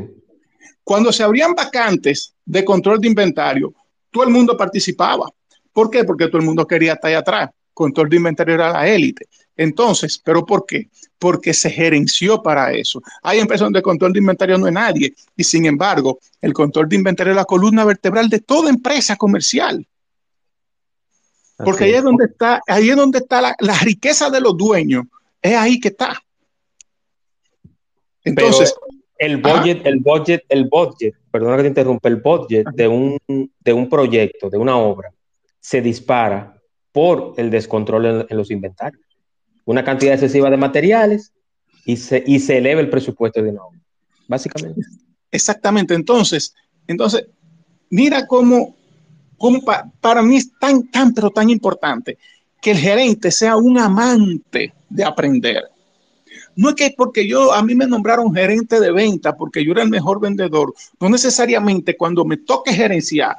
[0.84, 3.74] Cuando se abrían vacantes de control de inventario,
[4.12, 5.30] todo el mundo participaba.
[5.72, 6.04] ¿Por qué?
[6.04, 7.50] Porque todo el mundo quería estar ahí atrás.
[7.73, 9.27] Control de inventario era la élite.
[9.55, 10.89] Entonces, ¿pero por qué?
[11.19, 13.01] Porque se gerenció para eso.
[13.21, 16.89] Hay empresas donde el control de inventario no es nadie y sin embargo, el control
[16.89, 19.86] de inventario es la columna vertebral de toda empresa comercial.
[21.63, 25.05] Porque ahí es donde está, ahí es donde está la, riqueza de los dueños,
[25.41, 26.19] es ahí que está.
[28.23, 28.73] Entonces,
[29.17, 33.73] el budget, el budget, el budget, perdona que te interrumpa, el budget de un, de
[33.73, 35.13] un proyecto, de una obra,
[35.60, 36.60] se dispara
[36.91, 39.04] por el descontrol en, los inventarios.
[39.65, 41.32] Una cantidad excesiva de materiales
[41.86, 43.80] y se, y se eleva el presupuesto de una obra,
[44.27, 44.82] básicamente.
[45.32, 45.93] Exactamente.
[45.93, 46.54] Entonces,
[46.88, 47.25] entonces
[47.89, 48.75] mira cómo
[49.99, 52.17] para mí es tan, tan, pero tan importante
[52.62, 55.63] que el gerente sea un amante de aprender.
[56.56, 59.84] No es que porque yo, a mí me nombraron gerente de venta porque yo era
[59.84, 63.38] el mejor vendedor, no necesariamente cuando me toque gerenciar,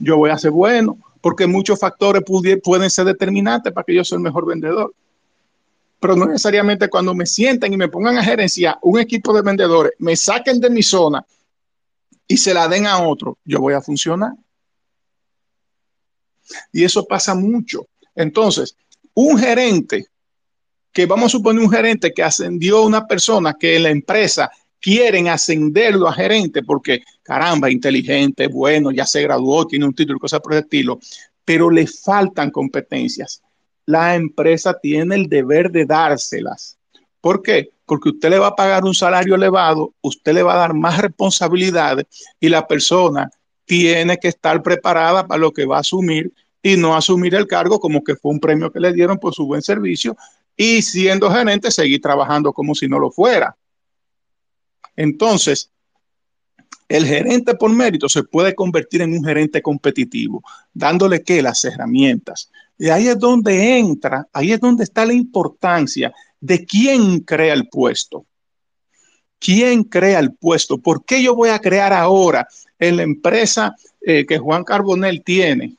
[0.00, 2.22] yo voy a ser bueno, porque muchos factores
[2.62, 4.92] pueden ser determinantes para que yo sea el mejor vendedor.
[6.00, 9.92] Pero no necesariamente cuando me sienten y me pongan a gerenciar un equipo de vendedores,
[9.98, 11.24] me saquen de mi zona
[12.26, 14.32] y se la den a otro, yo voy a funcionar.
[16.72, 17.86] Y eso pasa mucho.
[18.16, 18.76] Entonces,
[19.14, 20.08] un gerente,
[20.92, 24.50] que vamos a suponer un gerente que ascendió a una persona que en la empresa
[24.82, 30.40] quieren ascenderlo a gerente porque, caramba, inteligente, bueno, ya se graduó, tiene un título, cosas
[30.40, 30.98] por el estilo,
[31.44, 33.40] pero le faltan competencias.
[33.86, 36.76] La empresa tiene el deber de dárselas.
[37.20, 37.70] ¿Por qué?
[37.86, 41.00] Porque usted le va a pagar un salario elevado, usted le va a dar más
[41.00, 42.06] responsabilidades
[42.40, 43.30] y la persona
[43.64, 47.78] tiene que estar preparada para lo que va a asumir y no asumir el cargo
[47.78, 50.16] como que fue un premio que le dieron por su buen servicio
[50.56, 53.56] y siendo gerente seguir trabajando como si no lo fuera.
[54.96, 55.70] Entonces,
[56.88, 60.42] el gerente por mérito se puede convertir en un gerente competitivo,
[60.74, 62.50] dándole que las herramientas.
[62.78, 67.68] Y ahí es donde entra, ahí es donde está la importancia de quién crea el
[67.68, 68.26] puesto.
[69.38, 70.78] ¿Quién crea el puesto?
[70.78, 72.46] ¿Por qué yo voy a crear ahora
[72.78, 75.76] en la empresa eh, que Juan Carbonel tiene?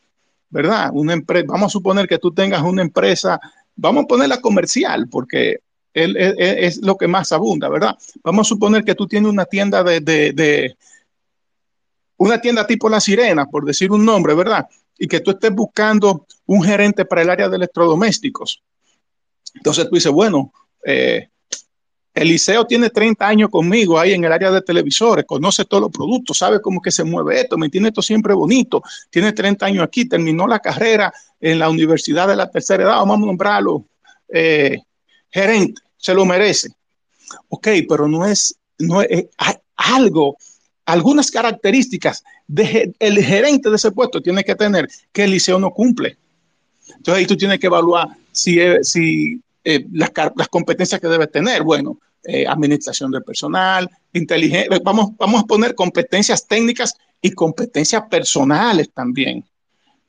[0.50, 0.90] ¿Verdad?
[0.94, 3.40] Una empresa, vamos a suponer que tú tengas una empresa,
[3.76, 5.60] vamos a ponerla comercial, porque
[5.94, 7.98] él, es, lo que más abunda, ¿verdad?
[8.24, 10.76] Vamos a suponer que tú tienes una tienda de,
[12.18, 14.68] una tienda tipo La Sirena, por decir un nombre, ¿verdad?
[14.98, 18.62] Y que tú estés buscando un gerente para el área de electrodomésticos.
[19.56, 20.52] Entonces tú dices, bueno,
[20.86, 21.30] eh,
[22.14, 26.38] Eliseo tiene 30 años conmigo ahí en el área de televisores, conoce todos los productos,
[26.38, 30.06] sabe cómo que se mueve esto, me tiene esto siempre bonito, tiene 30 años aquí,
[30.06, 33.86] terminó la carrera en la Universidad de la Tercera Edad, vamos a nombrarlo
[34.30, 34.80] eh,
[35.30, 36.70] gerente, se lo merece.
[37.48, 40.38] Ok, pero no es, no es, hay algo,
[40.86, 46.18] algunas características del el gerente de ese puesto tiene que tener que Eliseo no cumple.
[46.88, 50.12] Entonces ahí tú tienes que evaluar si, si eh, las,
[50.50, 51.64] competencias que debe tener.
[51.64, 58.90] Bueno, eh, administración del personal, inteligencia, vamos, vamos a poner competencias técnicas y competencias personales
[58.94, 59.46] también.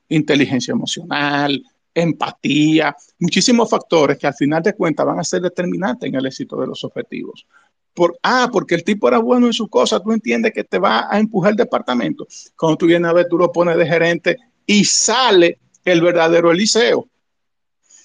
[0.09, 1.62] Inteligencia emocional,
[1.94, 6.61] empatía, muchísimos factores que al final de cuentas van a ser determinantes en el éxito
[6.61, 7.46] de los objetivos.
[7.94, 11.07] Por, ah, porque el tipo era bueno en su cosa, tú entiendes que te va
[11.09, 12.26] a empujar el departamento.
[12.57, 17.09] Cuando tú vienes a ver, tú lo pones de gerente y sale el verdadero Eliseo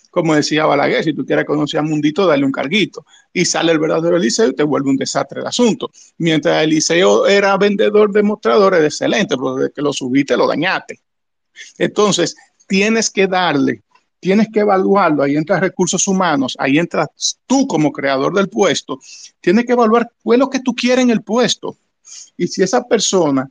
[0.09, 3.05] como decía Balaguer, si tú quieres conocer a Mundito, dale un carguito.
[3.31, 5.91] Y sale el verdadero Eliseo y te vuelve un desastre el asunto.
[6.17, 10.99] Mientras Eliseo era vendedor de mostradores, excelente, pero desde que lo subiste lo dañaste.
[11.77, 12.35] Entonces,
[12.69, 13.81] tienes que darle,
[14.19, 15.23] tienes que evaluarlo.
[15.23, 18.99] Ahí entras recursos humanos, ahí entras tú como creador del puesto.
[19.41, 21.75] Tienes que evaluar cuál es lo que tú quieres en el puesto.
[22.37, 23.49] Y si esa persona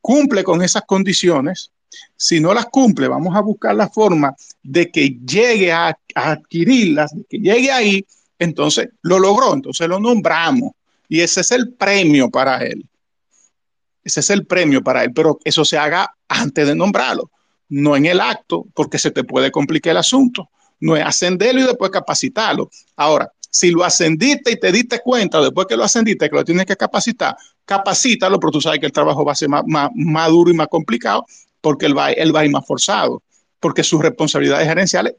[0.00, 1.70] cumple con esas condiciones,
[2.16, 7.24] si no las cumple, vamos a buscar la forma de que llegue a, adquirirlas, de
[7.28, 8.04] que llegue ahí,
[8.38, 10.72] entonces lo logró, entonces lo nombramos.
[11.08, 12.86] Y ese es el premio para él.
[14.02, 17.30] Ese es el premio para él, pero eso se haga antes de nombrarlo,
[17.68, 20.48] no en el acto, porque se te puede complicar el asunto.
[20.80, 22.70] No es ascenderlo y después capacitarlo.
[22.96, 26.66] Ahora, si lo ascendiste y te diste cuenta después que lo ascendiste que lo tienes
[26.66, 30.50] que capacitar, capacítalo, pero tú sabes que el trabajo va a ser más, más duro
[30.50, 31.24] y más complicado
[31.60, 33.22] porque él va, va a ir más forzado,
[33.60, 35.14] porque sus responsabilidades gerenciales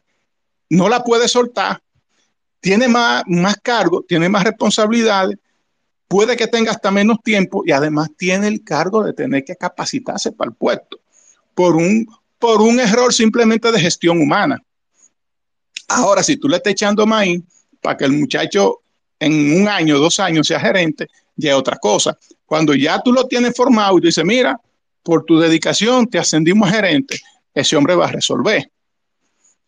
[0.69, 1.81] no la puede soltar,
[2.59, 5.37] tiene más, más cargo, tiene más responsabilidades,
[6.07, 10.31] puede que tenga hasta menos tiempo y además tiene el cargo de tener que capacitarse
[10.31, 10.99] para el puesto
[11.53, 12.07] por un,
[12.39, 14.61] por un error simplemente de gestión humana.
[15.89, 17.41] Ahora, si tú le estás echando maíz
[17.81, 18.79] para que el muchacho
[19.19, 22.17] en un año, dos años sea gerente, ya es otra cosa.
[22.45, 24.59] Cuando ya tú lo tienes formado y tú dices, mira,
[25.03, 27.19] por tu dedicación te ascendimos a gerente,
[27.53, 28.71] ese hombre va a resolver.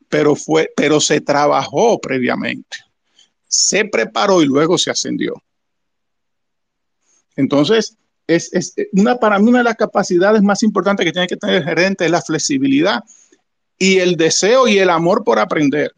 [0.07, 2.77] Pero fue, pero se trabajó previamente.
[3.47, 5.41] Se preparó y luego se ascendió.
[7.35, 7.97] Entonces,
[8.35, 11.57] es, es, una, para mí una de las capacidades más importantes que tiene que tener
[11.57, 13.03] el gerente es la flexibilidad
[13.77, 15.91] y el deseo y el amor por aprender.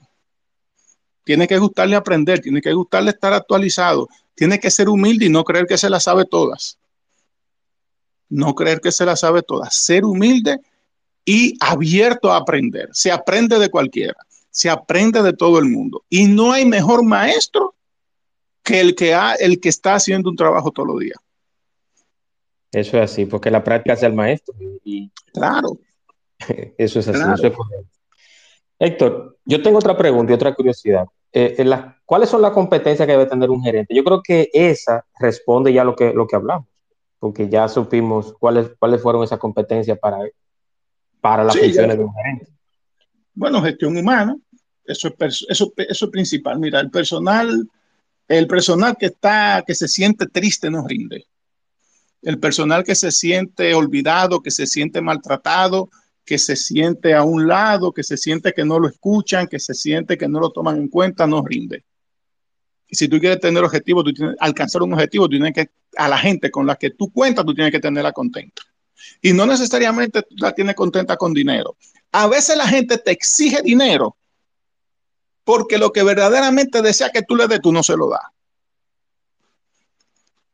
[1.24, 5.43] Tiene que gustarle aprender, tiene que gustarle estar actualizado, tiene que ser humilde y no
[5.43, 6.78] creer que se la sabe todas.
[8.30, 9.76] No creer que se la sabe todas.
[9.76, 10.60] Ser humilde
[11.26, 12.89] y abierto a aprender.
[12.93, 14.17] Se aprende de cualquiera,
[14.50, 16.04] se aprende de todo el mundo.
[16.10, 17.76] Y no hay mejor maestro
[18.63, 21.17] que el que, ha, el que está haciendo un trabajo todos los días.
[22.74, 24.56] Eso es así, porque la práctica es el maestro.
[24.84, 25.12] Y...
[25.32, 25.78] Claro.
[26.78, 27.20] Eso es así.
[27.20, 27.54] Eso es
[28.80, 31.06] Héctor, yo tengo otra pregunta y otra curiosidad.
[31.32, 33.96] Eh, en la, ¿Cuáles son las competencias que debe tener un gerente?
[33.96, 36.68] Yo creo que esa responde ya lo que, lo que hablamos,
[37.18, 40.18] porque ya supimos cuáles, cuáles fueron esas competencias para,
[41.22, 42.48] para las funciones de un gerente.
[43.34, 44.36] Bueno, gestión humana,
[44.84, 46.60] eso es, eso, eso es principal.
[46.60, 47.70] Mira, el personal,
[48.28, 51.26] el personal que está, que se siente triste no rinde.
[52.24, 55.90] El personal que se siente olvidado, que se siente maltratado,
[56.26, 59.74] que se siente a un lado, que se siente que no lo escuchan, que se
[59.74, 61.84] siente que no lo toman en cuenta, no rinde.
[62.88, 66.08] Y si tú quieres tener objetivos, tú tienes, alcanzar un objetivo, tú tienes que, a
[66.08, 68.62] la gente con la que tú cuentas, tú tienes que tenerla contenta.
[69.22, 71.76] Y no necesariamente tú la tienes contenta con dinero.
[72.12, 74.16] A veces la gente te exige dinero
[75.44, 78.22] porque lo que verdaderamente desea que tú le des, tú no se lo das.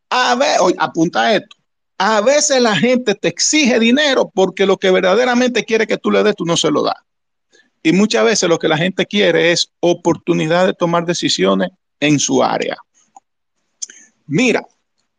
[0.09, 1.58] A ver, oye, apunta esto.
[2.01, 6.23] A veces la gente te exige dinero porque lo que verdaderamente quiere que tú le
[6.23, 6.95] des, tú no se lo das.
[7.83, 12.41] Y muchas veces lo que la gente quiere es oportunidad de tomar decisiones en su
[12.41, 12.77] área.
[14.27, 14.65] Mira,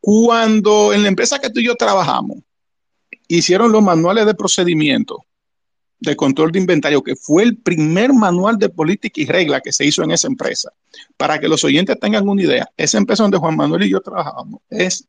[0.01, 2.39] cuando en la empresa que tú y yo trabajamos,
[3.29, 5.27] hicieron los manuales de procedimiento
[5.99, 9.85] de control de inventario, que fue el primer manual de política y regla que se
[9.85, 10.73] hizo en esa empresa.
[11.19, 14.63] Para que los oyentes tengan una idea, esa empresa donde Juan Manuel y yo trabajamos
[14.71, 15.07] es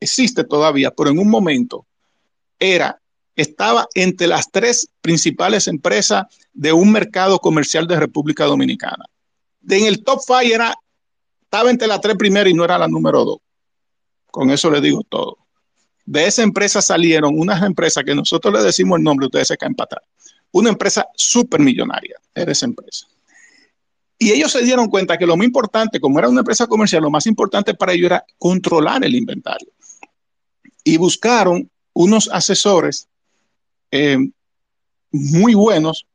[0.00, 1.86] existe todavía, pero en un momento
[2.58, 3.00] era,
[3.36, 9.04] estaba entre las tres principales empresas de un mercado comercial de República Dominicana.
[9.60, 10.74] De en el top five era,
[11.42, 13.38] estaba entre las tres primeras y no era la número dos.
[14.26, 15.38] Con eso le digo todo.
[16.06, 19.74] De esa empresa salieron unas empresas que nosotros le decimos el nombre, ustedes se caen
[19.74, 20.04] para atrás.
[20.52, 23.06] Una empresa súper millonaria era esa empresa.
[24.18, 27.10] Y ellos se dieron cuenta que lo más importante, como era una empresa comercial, lo
[27.10, 29.68] más importante para ellos era controlar el inventario
[30.84, 33.08] y buscaron unos asesores
[33.90, 34.18] eh,
[35.10, 36.06] muy buenos,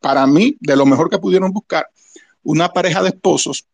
[0.00, 1.86] para mí, de lo mejor que pudieron buscar,
[2.42, 3.64] una pareja de esposos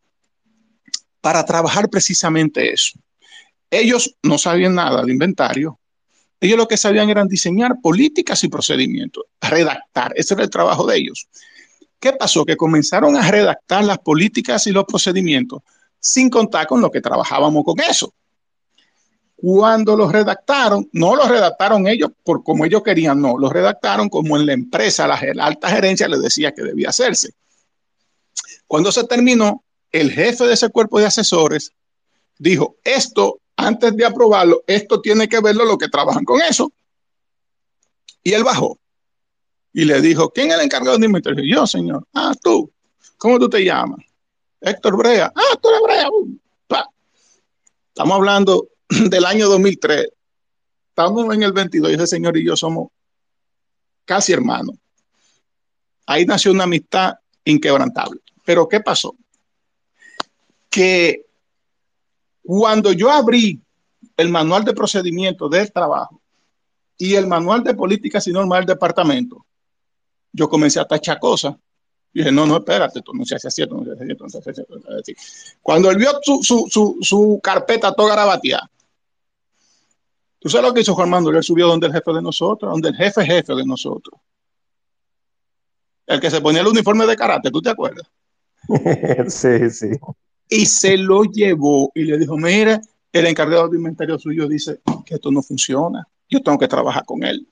[1.21, 2.99] para trabajar precisamente eso.
[3.71, 5.79] Ellos no sabían nada de inventario,
[6.41, 10.99] ellos lo que sabían era diseñar políticas y procedimientos, redactar, ese era el trabajo de
[10.99, 11.29] ellos.
[11.99, 12.45] ¿Qué pasó?
[12.45, 15.63] Que comenzaron a redactar las políticas y los procedimientos
[15.99, 18.15] sin contar con lo que trabajábamos con eso.
[19.41, 24.37] Cuando los redactaron, no los redactaron ellos por como ellos querían, no, los redactaron como
[24.37, 27.31] en la empresa, la, alta gerencia les decía que debía hacerse.
[28.67, 31.71] Cuando se terminó, el jefe de ese cuerpo de asesores
[32.37, 36.73] dijo, esto, antes de aprobarlo, esto tiene que verlo lo que trabajan con eso.
[38.25, 38.77] Y él bajó
[39.73, 41.45] y le dijo, ¿quién es el encargado de inventario?
[41.45, 42.05] Yo, señor.
[42.13, 42.73] Ah, tú.
[43.17, 44.01] ¿Cómo tú te llamas?
[44.61, 45.33] Héctor Brea.
[45.33, 46.09] Ah, tú eres Brea.
[47.95, 48.69] Estamos hablando
[49.11, 50.09] del año 2003.
[50.91, 52.89] Estamos en el 22 y ese señor y yo somos
[54.05, 54.77] casi hermanos.
[56.07, 58.21] Ahí nació una amistad inquebrantable.
[58.45, 59.15] Pero ¿qué pasó?
[60.71, 61.27] Que
[62.43, 63.61] cuando yo abrí
[64.17, 66.21] el manual de procedimiento del trabajo
[66.97, 69.45] y el manual de políticas y normas del departamento,
[70.33, 71.55] yo comencé a tachar cosas
[72.13, 74.29] y dije, no, no, espérate, tú no se hace así, no se hace así, no
[74.81, 75.17] se hace.
[75.63, 78.69] Cuando él vio su, su, su, su carpeta toda garabateada,
[80.39, 81.37] ¿Tú sabes lo que hizo Juan Manuel?
[81.37, 84.21] Él subió donde el jefe de nosotros, donde el jefe jefe de nosotros.
[86.07, 88.07] El que se ponía el uniforme de karate, ¿tú te acuerdas?
[89.29, 89.91] sí, sí.
[90.49, 92.81] Y se lo llevó y le dijo, mira,
[93.13, 96.07] el encargado de inventario suyo dice que esto no funciona.
[96.29, 97.47] Yo tengo que trabajar con él.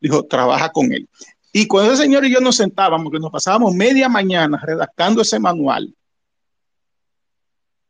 [0.00, 1.08] Dijo, trabaja con él.
[1.52, 5.40] Y cuando ese señor y yo nos sentábamos, que nos pasábamos media mañana redactando ese
[5.40, 5.94] manual,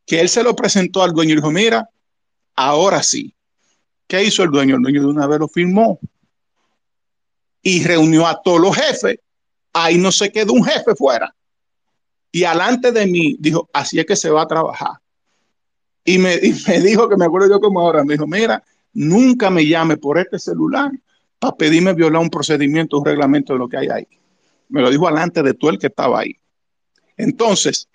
[0.07, 1.91] que él se lo presentó al dueño y dijo, mira,
[2.55, 3.35] ahora sí,
[4.09, 4.77] ¿Qué hizo el dueño?
[4.77, 6.01] El dueño de una vez lo firmó
[7.63, 9.19] y reunió a todos los jefes.
[9.75, 11.35] Ahí no se quedó un jefe fuera.
[12.33, 14.99] Y alante de mí dijo, así es que se va a trabajar.
[16.05, 19.99] y me, dijo que me acuerdo yo como ahora, me dijo, mira, nunca me llame
[19.99, 20.91] por este celular
[21.39, 24.09] para pedirme violar un procedimiento, un reglamento de lo que hay ahí.
[24.71, 26.35] Me lo dijo alante de todo el que estaba ahí.
[27.17, 27.89] Entonces,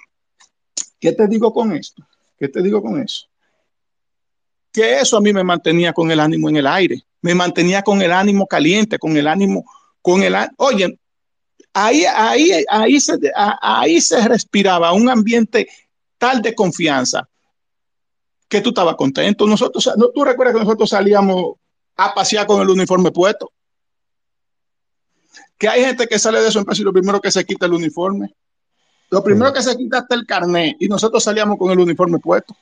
[0.99, 2.05] ¿qué te digo con esto?
[2.37, 3.27] ¿Qué te digo con eso?
[4.73, 8.01] Que eso a mí me mantenía con el ánimo en el aire, me mantenía con
[8.01, 9.63] el ánimo caliente, con el ánimo,
[10.01, 10.35] con el...
[10.57, 10.99] Oye,
[11.73, 13.17] ahí, ahí, ahí, se,
[13.61, 15.69] ahí se respiraba un ambiente
[16.17, 17.29] tal de confianza
[18.49, 19.47] que tú estabas contento.
[19.47, 21.53] Nosotros, ¿no, tú recuerdas que nosotros salíamos
[21.95, 23.51] a pasear con el uniforme puesto.
[25.57, 27.73] Que hay gente que sale de su empresa y lo primero que se quita el
[27.73, 28.33] uniforme.
[29.09, 32.55] Lo primero que se quita hasta el carnet y nosotros salíamos con el uniforme puesto.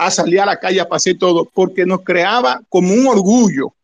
[0.00, 3.74] A salir a la calle a pasear todo, porque nos creaba como un orgullo.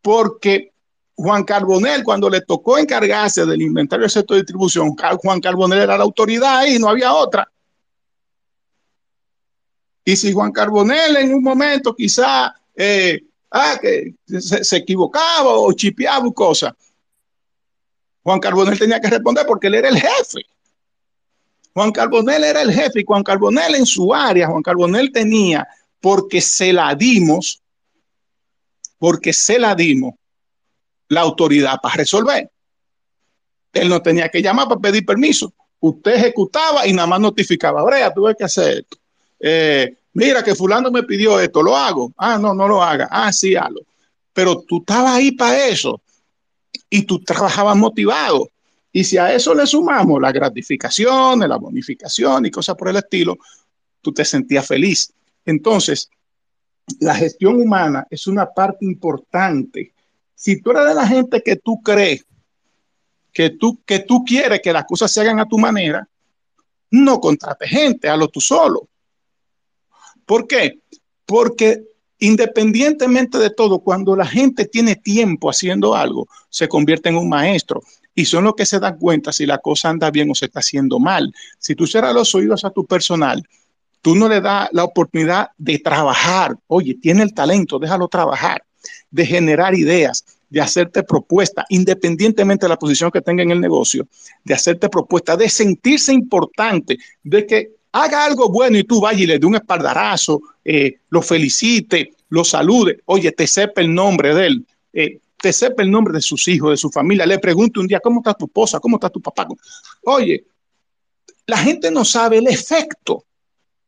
[0.00, 0.72] Porque
[1.16, 5.98] Juan Carbonel, cuando le tocó encargarse del inventario del sector de distribución, Juan Carbonel era
[5.98, 7.50] la autoridad y no había otra.
[10.04, 16.26] Y si Juan Carbonel en un momento quizá eh, ah, que se, equivocaba o chipeaba
[16.26, 16.74] o cosa.
[18.22, 20.46] Juan Carbonel tenía que responder porque él era el jefe.
[21.78, 25.64] Juan Carbonel era el jefe y Juan Carbonel en su área, Juan Carbonel tenía,
[26.00, 27.62] porque se la dimos,
[28.98, 30.14] porque se la dimos,
[31.06, 32.50] la autoridad para resolver.
[33.72, 35.52] Él no tenía que llamar para pedir permiso.
[35.78, 37.84] Usted ejecutaba y nada más notificaba.
[37.84, 38.96] Brea, tuve que hacer esto.
[39.38, 42.12] Eh, Mira que fulano me pidió esto, lo hago.
[42.16, 43.06] Ah, no, no lo haga.
[43.08, 43.82] Ah, sí, hazlo.
[44.32, 46.00] Pero tú estabas ahí para eso
[46.90, 48.50] y tú trabajabas motivado.
[48.98, 53.38] Y si a eso le sumamos la gratificación, la bonificación y cosas por el estilo,
[54.00, 55.12] tú te sentías feliz.
[55.44, 56.10] Entonces,
[56.98, 59.92] la gestión humana es una parte importante.
[60.34, 62.26] Si tú eres de la gente que tú crees
[63.32, 66.08] que tú, que tú quieres que las cosas se hagan a tu manera,
[66.90, 68.88] no contrate gente, hazlo tú solo.
[70.26, 70.80] ¿Por qué?
[71.24, 71.84] Porque
[72.18, 77.80] independientemente de todo, cuando la gente tiene tiempo haciendo algo, se convierte en un maestro
[78.18, 80.58] y son los que se dan cuenta si la cosa anda bien o se está
[80.58, 81.32] haciendo mal.
[81.56, 83.40] Si tú cerras los oídos a tu personal,
[84.02, 86.56] tú no le das la oportunidad de trabajar.
[86.66, 88.64] Oye, tiene el talento, déjalo trabajar,
[89.08, 94.08] de generar ideas, de hacerte propuesta, independientemente de la posición que tenga en el negocio,
[94.42, 99.26] de hacerte propuesta, de sentirse importante, de que haga algo bueno y tú vayas y
[99.26, 104.46] le dé un espaldarazo, eh, lo felicite, lo salude, oye, te sepa el nombre de
[104.48, 107.86] él, eh, te sepa el nombre de sus hijos, de su familia, le pregunte un
[107.86, 108.80] día, ¿cómo está tu esposa?
[108.80, 109.46] ¿Cómo está tu papá?
[110.04, 110.44] Oye,
[111.46, 113.24] la gente no sabe el efecto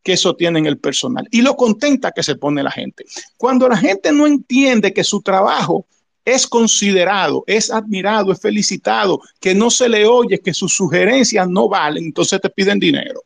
[0.02, 3.04] que eso tiene en el personal y lo contenta que se pone la gente.
[3.36, 5.86] Cuando la gente no entiende que su trabajo
[6.24, 11.68] es considerado, es admirado, es felicitado, que no se le oye, que sus sugerencias no
[11.68, 13.22] valen, entonces te piden dinero.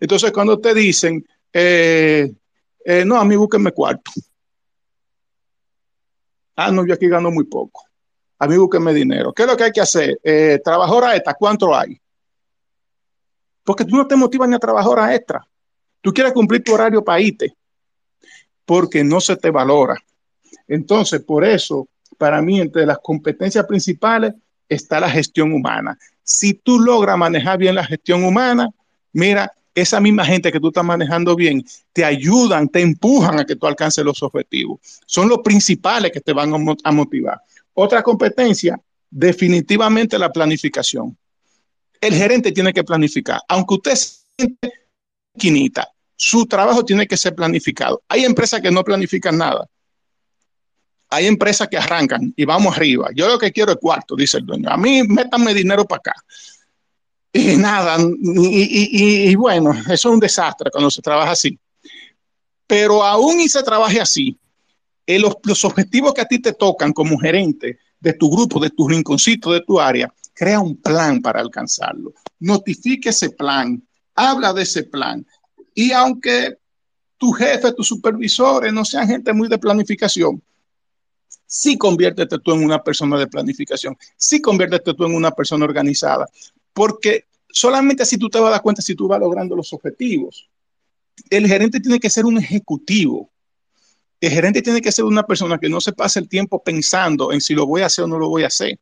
[0.00, 2.32] Entonces, cuando te dicen, eh,
[2.84, 4.10] eh, no, a mí búsquenme cuarto.
[6.56, 7.84] Ah, no, yo aquí gano muy poco.
[8.38, 9.32] A mí búsquenme dinero.
[9.32, 10.18] ¿Qué es lo que hay que hacer?
[10.22, 12.00] Eh, a extra, ¿cuánto hay?
[13.62, 15.46] Porque tú no te motivas ni a trabajar a extra.
[16.00, 17.54] Tú quieres cumplir tu horario para irte.
[18.64, 19.96] Porque no se te valora.
[20.68, 21.88] Entonces, por eso,
[22.18, 24.34] para mí, entre las competencias principales
[24.68, 25.98] está la gestión humana.
[26.22, 28.68] Si tú logras manejar bien la gestión humana,
[29.12, 31.62] mira, esa misma gente que tú estás manejando bien,
[31.92, 34.80] te ayudan, te empujan a que tú alcances los objetivos.
[35.04, 36.50] Son los principales que te van
[36.82, 37.42] a motivar.
[37.74, 41.16] Otra competencia, definitivamente la planificación.
[42.00, 43.38] El gerente tiene que planificar.
[43.48, 44.72] Aunque usted siente
[45.36, 48.02] quinita, su trabajo tiene que ser planificado.
[48.08, 49.68] Hay empresas que no planifican nada.
[51.10, 53.10] Hay empresas que arrancan y vamos arriba.
[53.14, 54.70] Yo lo que quiero es cuarto, dice el dueño.
[54.70, 56.14] A mí, métanme dinero para acá
[57.36, 61.58] y nada, y, bueno, eso es un desastre cuando se trabaja así.
[62.66, 64.38] Pero aún y se trabaje así,
[65.06, 68.70] eh, los, los, objetivos que a ti te tocan como gerente de tu grupo, de
[68.70, 72.12] tu rinconcito, de tu área, crea un plan para alcanzarlo.
[72.40, 73.82] Notifique ese plan,
[74.14, 75.24] habla de ese plan.
[75.74, 76.58] Y aunque
[77.18, 80.42] tu jefe, tus supervisores no sean gente muy de planificación,
[81.46, 86.26] sí conviértete tú en una persona de planificación, sí conviértete tú en una persona organizada,
[86.76, 90.46] porque solamente así tú te vas a dar cuenta si tú vas logrando los objetivos.
[91.30, 93.30] El gerente tiene que ser un ejecutivo.
[94.20, 97.40] El gerente tiene que ser una persona que no se pase el tiempo pensando en
[97.40, 98.78] si lo voy a hacer o no lo voy a hacer.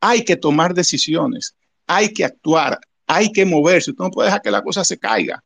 [0.00, 1.54] Hay que tomar decisiones,
[1.86, 3.92] hay que actuar, hay que moverse.
[3.92, 5.40] Tú no puedes dejar que la cosa se caiga.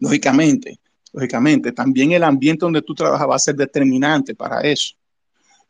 [0.00, 0.78] Lógicamente,
[1.14, 4.96] lógicamente, también el ambiente donde tú trabajas va a ser determinante para eso.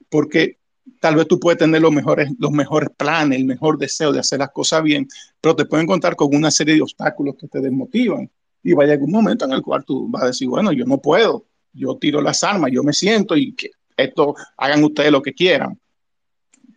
[0.09, 0.58] Porque
[1.01, 4.39] tal vez tú puedes tener los mejores, los mejores planes, el mejor deseo de hacer
[4.39, 5.07] las cosas bien,
[5.41, 8.31] pero te pueden contar con una serie de obstáculos que te desmotivan.
[8.63, 10.99] Y va a un momento en el cual tú vas a decir, bueno, yo no
[10.99, 15.33] puedo, yo tiro las armas, yo me siento y que esto hagan ustedes lo que
[15.33, 15.79] quieran.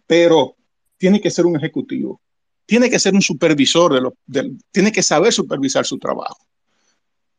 [0.06, 0.56] Pero
[0.98, 2.22] tiene que ser un ejecutivo,
[2.66, 4.14] tiene que ser un supervisor, de lo,
[4.72, 6.46] tiene que saber supervisar su trabajo.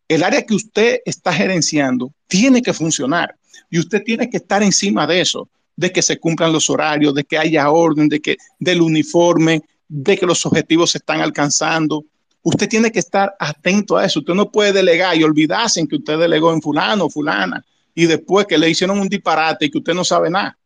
[0.09, 3.37] El área que usted está gerenciando tiene que funcionar
[3.71, 5.49] y usted tiene que estar encima de eso,
[5.83, 10.17] de que se cumplan los horarios, de que haya orden, de que del uniforme, de
[10.17, 12.05] que los objetivos se están alcanzando.
[12.43, 14.21] Usted tiene que estar atento a eso.
[14.21, 17.65] Usted no puede delegar y olvidarse en que usted delegó en fulano o fulana
[17.95, 20.57] y después que le hicieron un disparate y que usted no sabe nada.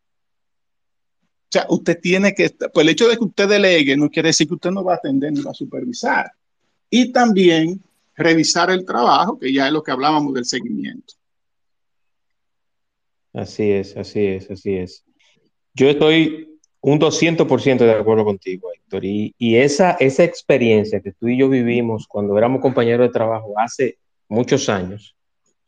[1.48, 4.46] O sea, usted tiene que, pues el hecho de que usted delegue no quiere decir
[4.46, 6.30] que usted no va a atender ni va a supervisar.
[6.90, 7.80] Y también
[8.14, 11.14] revisar el trabajo, que ya es lo que hablábamos del seguimiento.
[13.32, 15.05] Así es, así es, así es.
[15.76, 19.04] Yo estoy un 200% de acuerdo contigo, Héctor.
[19.04, 23.98] Y, esa, esa experiencia que tú y yo vivimos cuando éramos compañeros de trabajo hace
[24.26, 25.14] muchos años,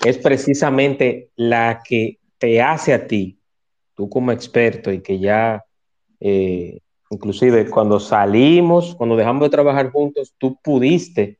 [0.02, 3.38] es precisamente la que te hace a ti,
[3.94, 5.62] tú como experto y que ya,
[6.20, 6.78] eh,
[7.11, 11.36] inclusive cuando salimos, cuando dejamos de trabajar juntos, tú pudiste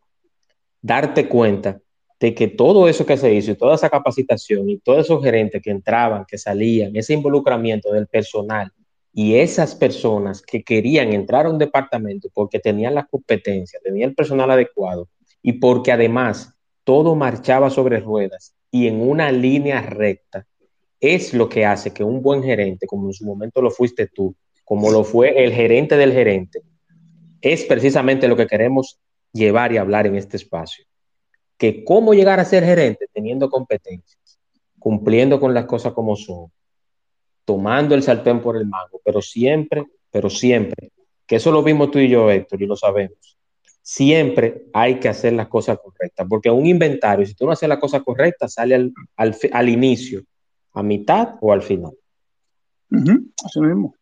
[0.83, 1.81] darte cuenta
[2.21, 5.63] de que todo eso que se hizo y toda esa capacitación y todos esos gerentes
[5.63, 8.73] que entraban, que salían, ese involucramiento del personal
[9.13, 14.15] y esas personas que querían entrar a un departamento porque tenían la competencia, tenían el
[14.17, 15.09] personal adecuado
[15.43, 16.55] y porque además
[16.85, 20.47] todo marchaba sobre ruedas y en una línea recta,
[21.01, 24.35] es lo que hace que un buen gerente, como en su momento lo fuiste tú,
[24.65, 26.63] como lo fue el gerente del gerente,
[27.41, 28.99] es precisamente lo que queremos
[29.33, 30.85] llevar y hablar en este espacio.
[31.59, 34.39] Que cómo llegar a ser gerente teniendo competencias,
[34.79, 36.51] cumpliendo con las cosas como son,
[37.45, 40.93] tomando el sartén por el mango, pero siempre, pero siempre,
[41.27, 43.37] que eso lo vimos tú y yo, Héctor, y lo sabemos.
[43.83, 47.81] Siempre hay que hacer las cosas correctas, porque un inventario, si tú no haces la
[47.81, 50.23] cosa correcta, sale al, al, inicio,
[50.73, 51.93] a mitad o al final.
[53.45, 53.95] así mismo.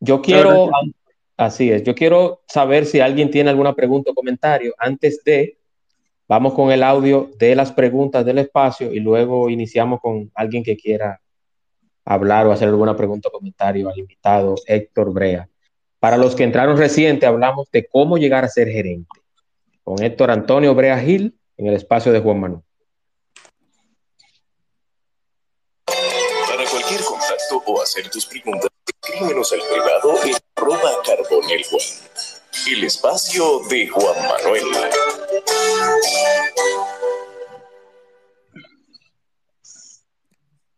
[0.00, 0.70] Yo quiero,
[1.36, 1.82] Así es.
[1.82, 5.55] Yo quiero saber si alguien tiene alguna pregunta o comentario antes de,
[6.28, 10.76] vamos con el audio de las preguntas del espacio y luego iniciamos con alguien que
[10.76, 11.20] quiera
[12.04, 15.48] hablar o hacer alguna pregunta o comentario al invitado Héctor Brea.
[15.98, 19.08] Para los que entraron reciente, hablamos de cómo llegar a ser gerente
[19.82, 22.62] con Héctor Antonio Brea Gil en el espacio de Juan Manuel.
[25.86, 31.64] Para cualquier contacto o hacer tus preguntas, escríbenos al privado en arroba carbonel
[32.68, 34.64] El espacio de Juan Manuel.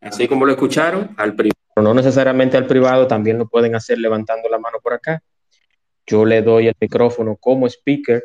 [0.00, 4.48] Así como lo escucharon, al privado, no necesariamente al privado, también lo pueden hacer levantando
[4.48, 5.22] la mano por acá.
[6.06, 8.24] Yo le doy el micrófono como speaker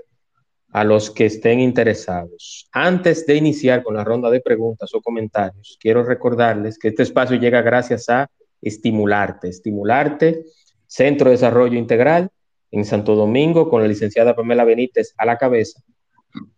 [0.71, 2.67] a los que estén interesados.
[2.71, 7.37] Antes de iniciar con la ronda de preguntas o comentarios, quiero recordarles que este espacio
[7.37, 8.29] llega gracias a
[8.61, 9.49] Estimularte.
[9.49, 10.45] Estimularte,
[10.87, 12.29] Centro de Desarrollo Integral
[12.71, 15.81] en Santo Domingo, con la licenciada Pamela Benítez a la cabeza,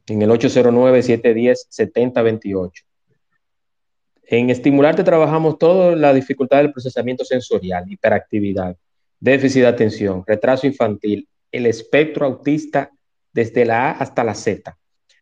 [0.07, 2.71] en el 809-710-7028.
[4.27, 8.75] En Estimularte trabajamos toda la dificultad del procesamiento sensorial, hiperactividad,
[9.19, 12.91] déficit de atención, retraso infantil, el espectro autista
[13.31, 14.75] desde la A hasta la Z.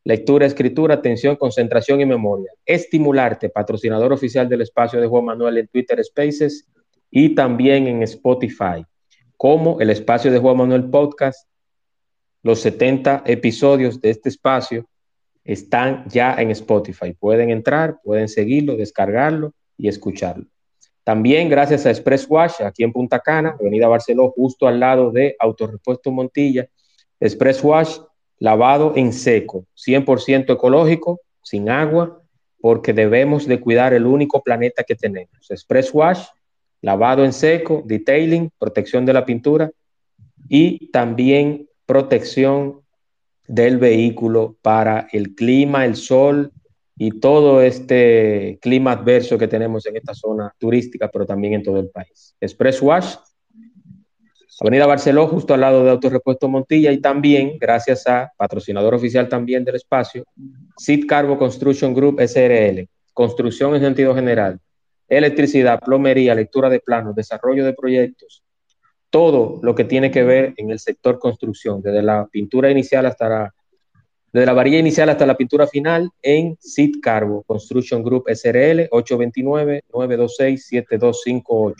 [0.06, 2.51] Lectura, escritura, atención, concentración y memoria.
[2.66, 6.68] Estimularte, patrocinador oficial del espacio de Juan Manuel en Twitter Spaces
[7.10, 8.86] y también en Spotify,
[9.38, 11.47] como el espacio de Juan Manuel Podcast.
[12.44, 14.86] Los 70 episodios de este espacio
[15.46, 17.14] están ya en Spotify.
[17.14, 20.46] Pueden entrar, pueden seguirlo, descargarlo y escucharlo.
[21.06, 25.36] También gracias a Express Wash, aquí en Punta Cana, Avenida Barceló, justo al lado de
[25.39, 26.68] Autorepuesto Montilla.
[27.20, 27.98] Express Wash,
[28.39, 32.22] lavado en seco, 100% ecológico, sin agua,
[32.60, 35.50] porque debemos de cuidar el único planeta que tenemos.
[35.50, 36.26] Express Wash,
[36.82, 39.72] lavado en seco, detailing, protección de la pintura
[40.50, 42.81] y también protección
[43.47, 46.51] del vehículo para el clima, el sol
[46.95, 51.79] y todo este clima adverso que tenemos en esta zona turística, pero también en todo
[51.79, 52.36] el país.
[52.39, 53.15] Express Wash,
[54.61, 59.65] Avenida Barceló, justo al lado de Autorepuesto Montilla y también, gracias a patrocinador oficial también
[59.65, 60.23] del espacio,
[60.77, 64.59] Sid Carbo Construction Group SRL, construcción en sentido general,
[65.07, 68.43] electricidad, plomería, lectura de planos, desarrollo de proyectos,
[69.14, 73.30] todo lo que tiene que ver en el sector construcción, desde la pintura inicial hasta
[73.30, 73.53] la,
[74.32, 81.76] desde la varilla inicial hasta la pintura final en Sid Carbo Construction Group SRL 829-926-7258.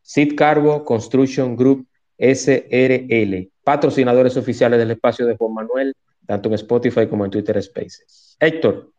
[0.00, 1.86] Sid Carbo Construction Group
[2.16, 5.94] SRL, patrocinadores oficiales del espacio de Juan Manuel
[6.24, 8.38] tanto en Spotify como en Twitter Spaces.
[8.40, 8.90] Héctor,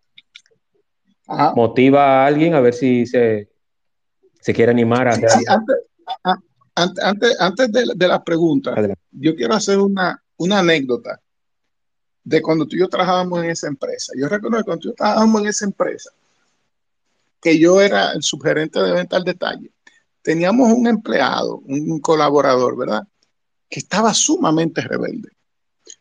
[1.56, 3.50] motiva a alguien a ver si se,
[4.40, 5.36] se quiere animar a antes,
[6.76, 8.76] antes, de, la pregunta,
[9.12, 11.20] yo quiero hacer una, una anécdota
[12.24, 14.14] de cuando tú y yo trabajábamos en esa empresa.
[14.18, 16.12] Yo recuerdo que cuando yo trabajábamos en esa empresa,
[17.42, 19.72] que yo era el subgerente de venta al detalle,
[20.22, 23.08] teníamos un empleado, un colaborador, ¿verdad?
[23.70, 25.30] Que estaba sumamente rebelde,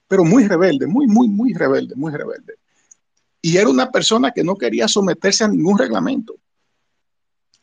[0.07, 2.55] pero muy rebelde, muy, muy, muy rebelde, muy rebelde.
[3.41, 6.37] Y era una persona que no quería someterse a ningún reglamento.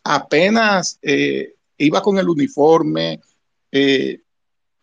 [0.04, 3.22] Apenas eh, iba con el uniforme.
[3.72, 4.22] Eh,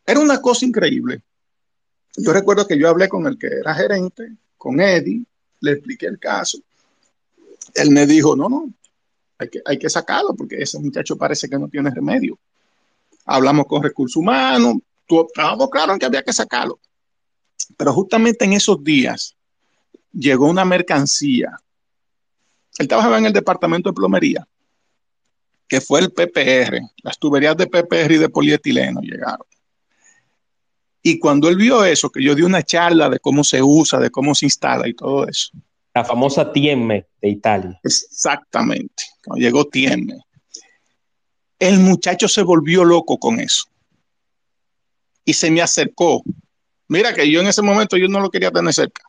[0.07, 1.23] era una cosa increíble.
[2.17, 5.25] Yo recuerdo que yo hablé con el que era gerente, con Eddie,
[5.61, 6.59] le expliqué el caso.
[7.75, 8.73] Él me dijo, no, no,
[9.39, 12.39] hay que, hay que sacarlo porque ese muchacho parece que no tiene remedio.
[13.25, 14.77] Hablamos con recursos humanos,
[15.09, 16.79] estábamos claros en que había que sacarlo.
[17.77, 19.37] Pero justamente en esos días
[20.13, 21.59] llegó una mercancía.
[22.79, 24.47] Él trabajaba en el departamento de plomería,
[25.73, 26.83] que fue el PPR.
[27.03, 29.47] Las tuberías de PPR y de polietileno llegaron.
[31.01, 34.11] Y cuando él vio eso, que yo di una charla de cómo se usa, de
[34.11, 35.49] cómo se instala y todo eso.
[35.95, 37.81] La famosa Tiemme de Italia.
[37.83, 39.05] Exactamente.
[39.25, 40.19] Cuando llegó Tiemme.
[41.59, 43.65] El muchacho se volvió loco con eso.
[45.25, 46.23] Y se me acercó.
[46.87, 49.05] Mira que yo en ese momento yo no lo quería tener cerca.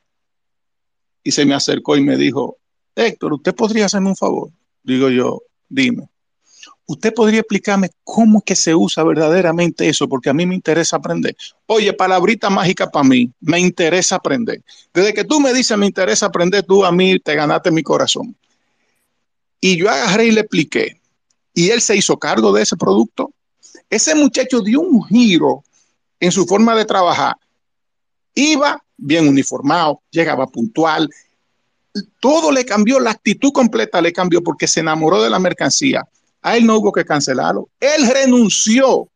[1.25, 2.57] Y se me acercó y me dijo,
[2.95, 4.49] Héctor, ¿usted podría hacerme un favor?
[4.81, 6.07] Digo yo, dime.
[6.85, 10.07] ¿Usted podría explicarme cómo que se usa verdaderamente eso?
[10.09, 11.35] Porque a mí me interesa aprender.
[11.65, 14.61] Oye, palabrita mágica para mí, me interesa aprender.
[14.93, 18.35] Desde que tú me dices me interesa aprender, tú a mí te ganaste mi corazón.
[19.61, 20.99] Y yo agarré y le expliqué.
[21.53, 23.31] Y él se hizo cargo de ese producto.
[23.89, 25.63] Ese muchacho dio un giro
[26.19, 27.35] en su forma de trabajar.
[28.35, 31.09] Iba bien uniformado, llegaba puntual.
[32.19, 36.05] Todo le cambió, la actitud completa le cambió porque se enamoró de la mercancía
[36.43, 37.69] a él no hubo que cancelarlo.
[37.79, 39.09] Él renunció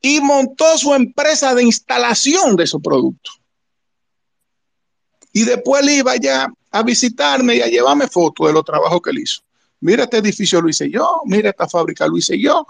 [0.00, 3.30] y montó su empresa de instalación de su producto.
[5.32, 9.10] Y después él iba ya a visitarme y a llevarme fotos de los trabajos que
[9.10, 9.42] él hizo.
[9.80, 12.66] Mira este edificio lo hice yo, mira esta fábrica lo hice yo.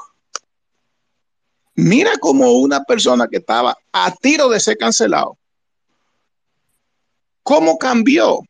[1.76, 5.38] Mira como una persona que estaba a tiro de ser cancelado.
[7.42, 8.40] ¿Cómo cambió?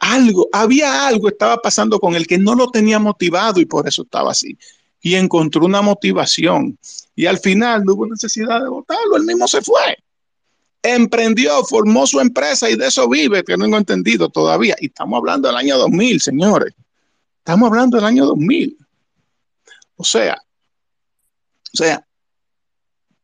[0.00, 4.02] Algo, había algo estaba pasando con él que no lo tenía motivado y por eso
[4.02, 4.58] estaba así.
[5.02, 6.78] Y encontró una motivación.
[7.14, 9.96] Y al final no hubo necesidad de votarlo, él mismo se fue.
[10.82, 14.74] Emprendió, formó su empresa y de eso vive, que no he entendido todavía.
[14.80, 16.74] Y estamos hablando del año 2000, señores.
[17.38, 18.76] Estamos hablando del año 2000.
[19.96, 20.40] O sea,
[21.72, 22.04] o sea,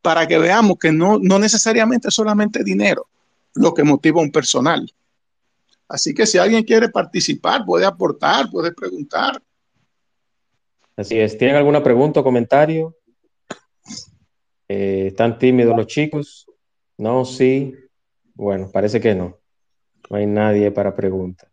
[0.03, 3.09] para que veamos que no, no necesariamente solamente dinero
[3.55, 4.93] lo que motiva a un personal.
[5.89, 9.41] Así que si alguien quiere participar, puede aportar, puede preguntar.
[10.97, 11.37] Así es.
[11.37, 12.97] ¿Tienen alguna pregunta o comentario?
[14.69, 16.47] Eh, ¿Están tímidos los chicos?
[16.99, 17.75] No, sí.
[18.35, 19.39] Bueno, parece que no.
[20.11, 21.51] No hay nadie para preguntar.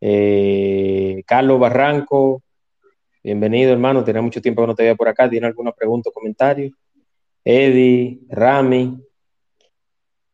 [0.00, 2.42] Eh, Carlos Barranco,
[3.22, 4.04] bienvenido hermano.
[4.04, 5.30] Tenía mucho tiempo que no te veía por acá.
[5.30, 6.72] ¿Tiene alguna pregunta o comentario?
[7.44, 9.00] Eddie, Rami,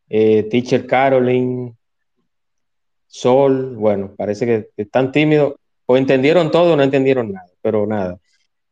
[0.09, 1.75] eh, Teacher Caroline,
[3.15, 5.53] Sol, bueno, parece que están tímidos,
[5.85, 8.19] o entendieron todo o no entendieron nada, pero nada.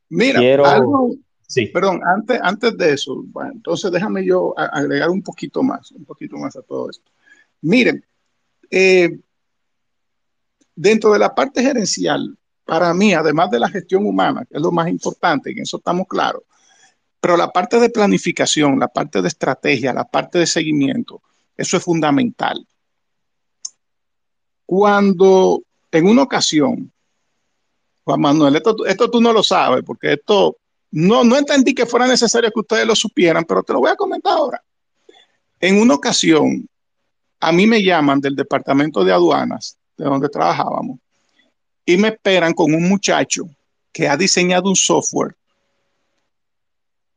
[0.09, 1.13] Mira, algo,
[1.47, 1.67] sí.
[1.67, 6.37] perdón, antes, antes de eso, bueno, entonces déjame yo agregar un poquito más, un poquito
[6.37, 7.11] más a todo esto.
[7.61, 8.03] Miren,
[8.71, 9.15] eh,
[10.75, 12.35] dentro de la parte gerencial,
[12.65, 15.77] para mí, además de la gestión humana, que es lo más importante, y en eso
[15.77, 16.41] estamos claros,
[17.19, 21.21] pero la parte de planificación, la parte de estrategia, la parte de seguimiento,
[21.55, 22.65] eso es fundamental
[24.71, 25.61] cuando
[25.91, 26.89] en una ocasión,
[28.05, 30.55] Juan Manuel, esto, tú no lo sabes, porque esto
[30.91, 33.97] no, no entendí que fuera necesario que ustedes lo supieran, pero te lo voy a
[33.97, 34.63] comentar ahora.
[35.59, 36.65] En una ocasión,
[37.41, 40.99] a mí me llaman del departamento de aduanas, de donde trabajábamos,
[41.85, 43.43] y me esperan con un muchacho
[43.91, 45.35] que ha diseñado un software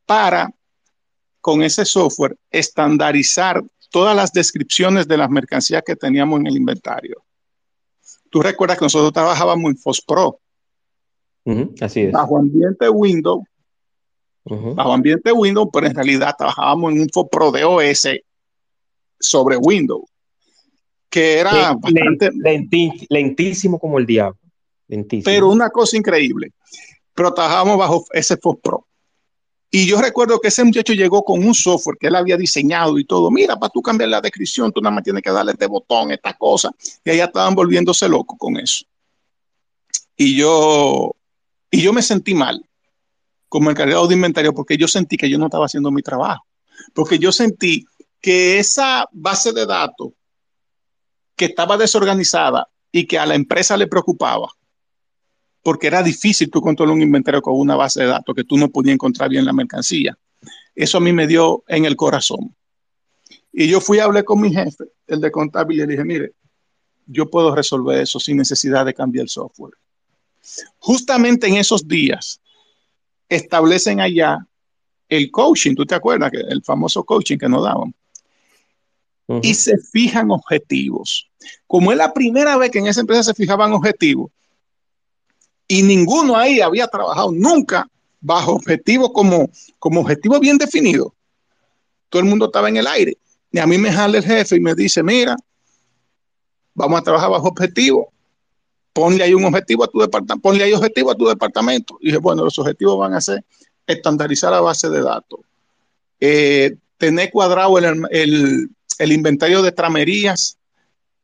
[0.05, 0.51] para,
[1.41, 7.24] con ese software, estandarizar todas las descripciones de las mercancías que teníamos en el inventario.
[8.35, 10.41] Tú recuerdas que nosotros trabajábamos en FOSPRO.
[11.81, 12.11] así es.
[12.11, 13.45] Bajo ambiente Windows.
[14.43, 18.09] Bajo ambiente Windows, pero en realidad trabajábamos en un FOSPRO de OS
[19.21, 20.11] sobre Windows.
[21.09, 22.31] Que era bastante.
[23.09, 24.41] lentísimo como el diablo.
[24.89, 25.27] Lentísimo.
[25.27, 26.51] Pero una cosa increíble.
[27.15, 28.85] Pero trabajábamos bajo ese FOSPRO.
[29.77, 33.05] Y yo recuerdo que ese muchacho llegó con un software que él había diseñado y
[33.05, 33.29] todo.
[33.29, 36.33] Mira, para tú cambiar la descripción, tú nada más tienes que darle este botón, esta
[36.35, 36.71] cosa.
[37.05, 38.85] Y allá estaban volviéndose locos con eso.
[40.17, 41.17] Y yo,
[41.73, 42.65] y yo me sentí mal
[43.49, 46.47] como encargado de inventario porque yo sentí que yo no estaba haciendo mi trabajo.
[46.93, 47.85] Porque yo sentí
[48.21, 50.11] que esa base de datos
[51.35, 54.53] que estaba desorganizada y que a la empresa le preocupaba,
[55.65, 58.69] porque era difícil tú controlar un inventario con una base de datos que tú no
[58.69, 60.17] podías encontrar bien la mercancía.
[60.75, 62.55] Eso a mí me dio en el corazón.
[63.51, 66.33] Y yo fui a hablar con mi jefe, el de contabilidad, y le dije, mire,
[67.07, 69.73] yo puedo resolver eso sin necesidad de cambiar el software.
[70.79, 72.43] Justamente en esos días
[73.27, 74.47] establecen allá
[75.09, 76.31] el coaching, ¿tú te acuerdas?
[76.31, 77.95] Que el famoso coaching que nos daban.
[79.41, 81.31] Y se fijan objetivos.
[81.67, 84.31] Como es la primera vez que en esa empresa se fijaban objetivos,
[85.67, 87.89] y ninguno ahí había trabajado nunca
[88.21, 91.15] bajo objetivos como, como objetivo bien definido.
[92.09, 93.17] Todo el mundo estaba en el aire.
[93.51, 95.37] Y a mí me jala el jefe y me dice, mira,
[96.75, 98.13] vamos a trabajar bajo objetivo.
[98.93, 101.99] Ponle ahí un objetivo a tu departamento, ponle ahí objetivo a tu departamento.
[102.01, 103.45] Y dije, bueno, los objetivos van a ser
[103.87, 105.41] estandarizar la base de datos,
[106.21, 110.57] eh, tener cuadrado el, el inventario de tramerías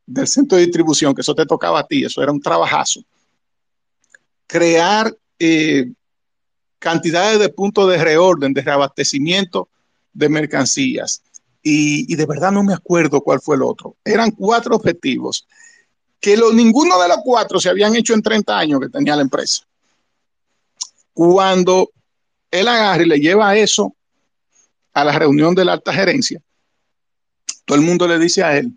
[0.04, 3.00] del centro de distribución, que eso te tocaba a ti, eso era un trabajazo
[4.50, 5.92] crear eh,
[6.80, 9.68] cantidades de puntos de reorden, de reabastecimiento
[10.12, 11.22] de mercancías.
[11.62, 13.96] Y, de verdad no me acuerdo cuál fue el otro.
[14.04, 15.46] Eran cuatro objetivos
[16.18, 19.62] que ninguno de los cuatro se habían hecho en 30 años que tenía la empresa.
[21.14, 21.90] Cuando
[22.50, 23.94] él agarra y le lleva eso
[24.92, 26.42] a la reunión de la alta gerencia,
[27.64, 28.72] todo el mundo le dice a él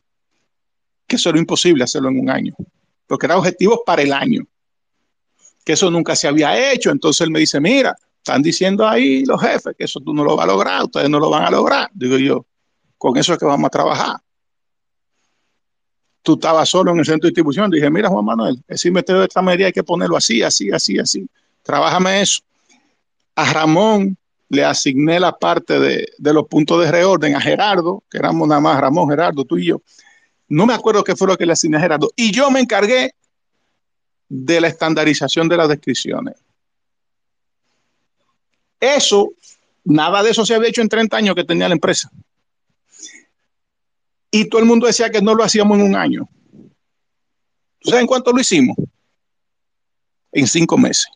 [1.08, 2.54] que eso era imposible hacerlo en un año,
[3.08, 4.46] porque eran objetivos para el año
[5.64, 6.92] que eso nunca se había hecho.
[6.92, 10.36] Entonces él me dice, mira, están diciendo ahí los jefes que eso tú no lo
[10.36, 11.90] vas a lograr, ustedes no lo van a lograr.
[11.94, 12.46] Digo yo,
[12.98, 14.18] con eso es que vamos a trabajar.
[16.22, 17.70] Tú estabas solo en el centro de distribución.
[17.70, 20.98] Dije, mira, Juan Manuel, ese inventario de esta medida hay que ponerlo así, así, así,
[20.98, 21.28] así.
[21.64, 22.42] Trabájame eso.
[23.36, 24.16] A Ramón
[24.48, 28.62] le asigné la parte de, de los puntos de reorden a Gerardo, que éramos nada
[28.62, 29.82] más Ramón, Gerardo, tú y yo.
[30.48, 32.10] No me acuerdo qué fue lo que le asigné a Gerardo.
[32.16, 33.16] Y yo me encargué
[34.30, 36.36] de la estandarización de las descripciones.
[38.80, 39.32] Eso,
[39.84, 42.12] nada de eso se había hecho en 30 años que tenía la empresa.
[44.30, 46.28] Y todo el mundo decía que no lo hacíamos en un año.
[47.80, 48.76] ¿Tú en cuánto lo hicimos?
[50.32, 51.08] En cinco meses.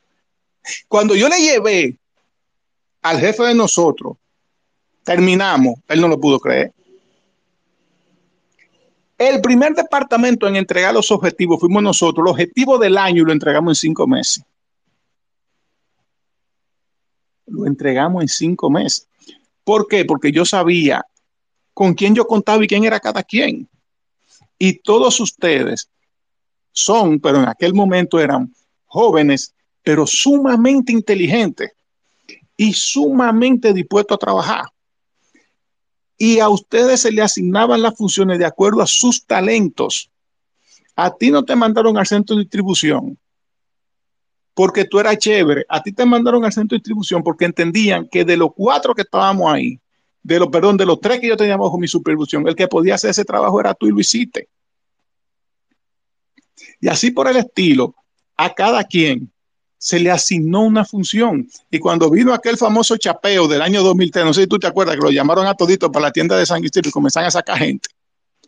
[0.88, 1.98] Cuando yo le llevé
[3.02, 4.18] al jefe de nosotros,
[5.04, 6.74] terminamos, él no lo pudo creer.
[9.18, 12.24] El primer departamento en entregar los objetivos fuimos nosotros.
[12.24, 14.44] El objetivo del año lo entregamos en cinco meses.
[17.48, 19.08] Lo entregamos en cinco meses.
[19.64, 20.06] ¿Por qué?
[20.06, 21.04] Porque yo sabía
[21.74, 23.68] con quién yo contaba y quién era cada quien.
[24.60, 25.90] Y todos ustedes
[26.72, 28.54] son, pero en aquel momento eran
[28.86, 31.72] jóvenes, pero sumamente inteligentes
[32.56, 34.66] y sumamente dispuestos a trabajar
[36.18, 40.10] y a ustedes se le asignaban las funciones de acuerdo a sus talentos.
[40.96, 43.18] A ti no te mandaron al centro de distribución
[44.58, 45.66] porque tú eras chévere.
[45.70, 49.04] A ti te mandaron al centro de distribución porque entendían que de los cuatro que
[49.04, 49.80] estábamos ahí,
[50.24, 52.96] de los, perdón, de los tres que yo tenía bajo mi supervisión, el que podía
[52.96, 54.50] hacer ese trabajo era tú y lo hiciste.
[56.82, 57.94] Y así por el estilo,
[58.36, 59.32] a cada quien
[59.78, 61.48] se le asignó una función.
[61.70, 64.96] Y cuando vino aquel famoso chapeo del año 2003, no sé si tú te acuerdas
[64.96, 67.58] que lo llamaron a todito para la tienda de San Isidro y comenzaron a sacar
[67.58, 67.90] gente.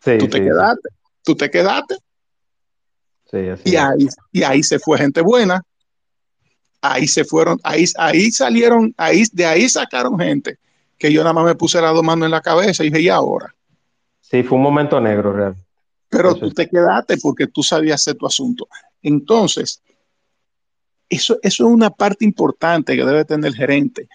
[0.03, 0.89] tú te quedaste,
[1.23, 1.97] tú te quedaste.
[3.65, 5.63] y, ahí, y ahí se fue gente buena.
[6.81, 10.57] Ahí se fueron, ahí, ahí salieron, ahí, de ahí sacaron gente
[10.97, 13.09] que yo nada más me puse las dos manos en la cabeza y dije, ¿y
[13.09, 13.53] ahora?
[14.21, 15.55] Sí, fue un momento negro real.
[16.09, 18.67] Pero tú te quedaste porque tú sabías hacer tu asunto.
[19.01, 19.81] Entonces,
[21.09, 24.07] eso, es una parte importante que debe tener el gerente.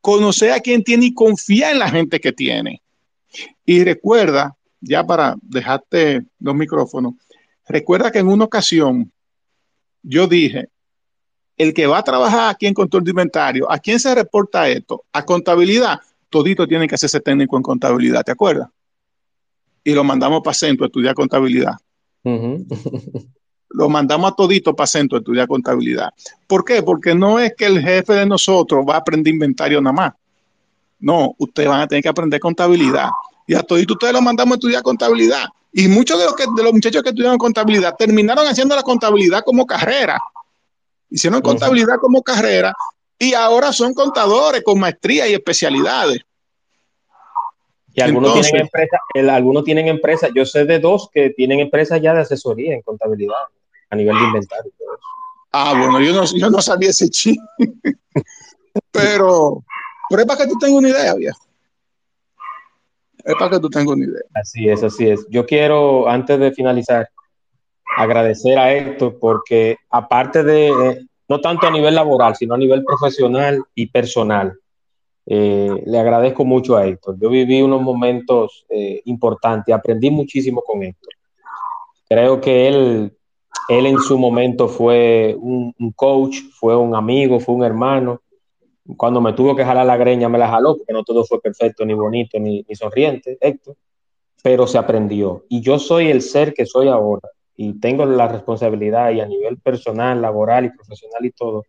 [0.00, 2.82] Conocer a quién tiene y confiar en la gente que tiene.
[3.64, 7.14] Y recuerda, ya para dejarte los micrófonos,
[7.66, 9.10] recuerda que en una ocasión
[10.02, 10.68] yo dije,
[11.56, 15.04] el que va a trabajar aquí en control de inventario, ¿a quién se reporta esto?
[15.12, 15.98] A contabilidad.
[16.28, 18.68] Todito tiene que hacerse técnico en contabilidad, ¿te acuerdas?
[19.82, 21.74] Y lo mandamos para centro a estudiar contabilidad.
[23.76, 26.08] lo mandamos a todito para centro de estudiar contabilidad.
[26.46, 26.82] ¿Por qué?
[26.82, 30.12] Porque no es que el jefe de nosotros va a aprender inventario nada más.
[30.98, 33.10] No, ustedes van a tener que aprender contabilidad.
[33.46, 35.44] Y a todito ustedes lo mandamos a estudiar contabilidad.
[35.74, 39.42] Y muchos de los, que, de los muchachos que estudiaron contabilidad terminaron haciendo la contabilidad
[39.44, 40.18] como carrera.
[41.10, 42.72] Hicieron contabilidad como carrera
[43.18, 46.22] y ahora son contadores con maestría y especialidades.
[47.92, 49.00] Y algunos tienen empresas,
[49.30, 53.34] algunos tienen empresas, yo sé de dos que tienen empresas ya de asesoría en contabilidad
[53.90, 54.72] a nivel de inventario.
[55.52, 57.40] Ah, bueno, yo no, yo no sabía ese chiste.
[58.90, 59.64] pero,
[60.08, 61.40] pero es para que tú tengas una idea, viejo.
[63.24, 64.22] Es para que tú tengas una idea.
[64.34, 65.26] Así es, así es.
[65.30, 67.08] Yo quiero, antes de finalizar,
[67.96, 72.84] agradecer a Héctor porque aparte de, eh, no tanto a nivel laboral, sino a nivel
[72.84, 74.58] profesional y personal,
[75.26, 77.16] eh, le agradezco mucho a Héctor.
[77.18, 81.14] Yo viví unos momentos eh, importantes, aprendí muchísimo con Héctor.
[82.08, 83.15] Creo que él,
[83.68, 88.22] él en su momento fue un, coach, fue un amigo, fue un hermano.
[88.96, 91.84] Cuando me tuvo que jalar la greña, me la jaló, porque no todo fue perfecto,
[91.84, 93.76] ni bonito, ni, sonriente, Héctor,
[94.42, 95.44] pero se aprendió.
[95.48, 99.58] Y yo soy el ser que soy ahora, y tengo la responsabilidad, y a nivel
[99.58, 101.64] personal, laboral y profesional y todo,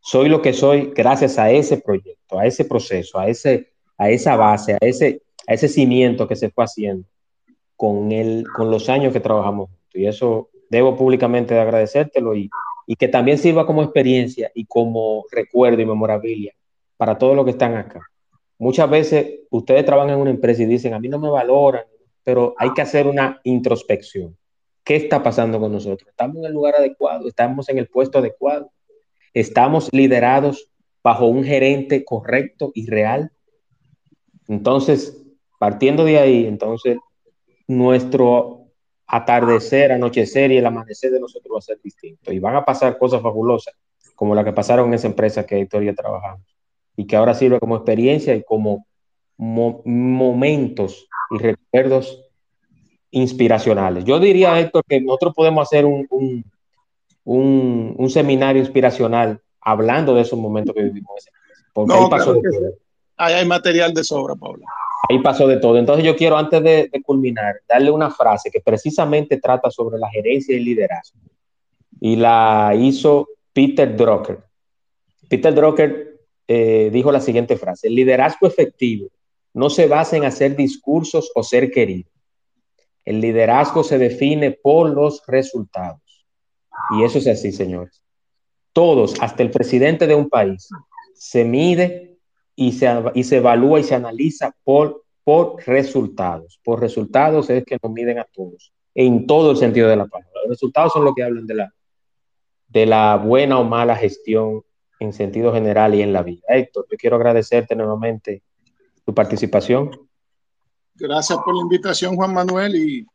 [0.00, 4.34] soy lo que soy gracias a ese proyecto, a ese proceso, a, ese, a esa
[4.36, 7.06] base, a ese, a ese cimiento que se fue haciendo
[7.76, 9.70] con, el, con los años que trabajamos.
[9.94, 12.50] Y eso debo públicamente agradecértelo y,
[12.86, 16.54] y que también sirva como experiencia y como recuerdo y memorabilia
[16.96, 18.00] para todos los que están acá.
[18.58, 21.84] Muchas veces ustedes trabajan en una empresa y dicen, a mí no me valoran,
[22.24, 24.36] pero hay que hacer una introspección.
[24.84, 26.08] ¿Qué está pasando con nosotros?
[26.08, 27.28] ¿Estamos en el lugar adecuado?
[27.28, 28.70] ¿Estamos en el puesto adecuado?
[29.34, 30.70] estamos liderados
[31.02, 33.30] bajo un gerente correcto y real.
[34.48, 35.22] Entonces,
[35.58, 36.98] partiendo de ahí, entonces,
[37.66, 38.67] nuestro
[39.08, 42.30] atardecer, anochecer y el amanecer de nosotros va a ser distinto.
[42.30, 43.74] Y van a pasar cosas fabulosas,
[44.14, 46.46] como la que pasaron en esa empresa que Héctor y trabajamos,
[46.94, 48.86] y que ahora sirve como experiencia y como
[49.38, 52.22] momentos y recuerdos
[53.10, 54.04] inspiracionales.
[54.04, 56.44] Yo diría, Héctor, que nosotros podemos hacer un,
[57.24, 61.26] un, seminario inspiracional hablando de esos momentos que vivimos.
[61.72, 62.72] Porque ahí pasó de todo.
[63.16, 64.64] Ahí hay material de sobra, Pablo.
[65.08, 65.78] Ahí pasó de todo.
[65.78, 70.54] Entonces yo quiero, antes de, culminar, darle una frase que precisamente trata sobre la gerencia
[70.54, 71.18] y liderazgo.
[72.00, 74.40] Y la hizo Peter Drucker.
[75.28, 79.08] Peter Drucker eh, dijo la siguiente frase, el liderazgo efectivo
[79.54, 82.10] no se basa en hacer discursos o ser querido.
[83.04, 86.26] El liderazgo se define por los resultados.
[86.90, 88.02] Y eso es así, señores.
[88.72, 90.68] Todos, hasta el presidente de un país,
[91.14, 92.07] se mide
[92.60, 96.58] y se, y se evalúa y se analiza por, por resultados.
[96.64, 100.32] Por resultados es que nos miden a todos, en todo el sentido de la palabra.
[100.42, 101.72] Los resultados son lo que hablan de la,
[102.66, 104.62] de la buena o mala gestión
[104.98, 106.42] en sentido general y en la vida.
[106.48, 108.42] Héctor, yo quiero agradecerte nuevamente
[109.04, 109.92] tu participación.
[110.96, 113.06] Gracias por la invitación, Juan Manuel, y,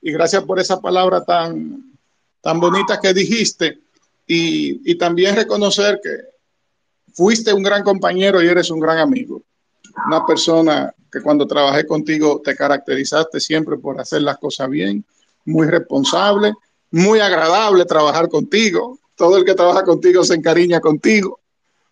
[0.00, 1.98] y gracias por esa palabra tan,
[2.40, 3.80] tan bonita que dijiste
[4.24, 6.10] y, también reconocer que
[7.14, 9.42] fuiste un gran compañero y eres un gran amigo.
[10.06, 15.04] Una persona que cuando trabajé contigo te caracterizaste siempre por hacer las cosas bien,
[15.44, 16.52] muy responsable,
[16.90, 18.98] muy agradable trabajar contigo.
[19.16, 21.40] Todo el que trabaja contigo se encariña contigo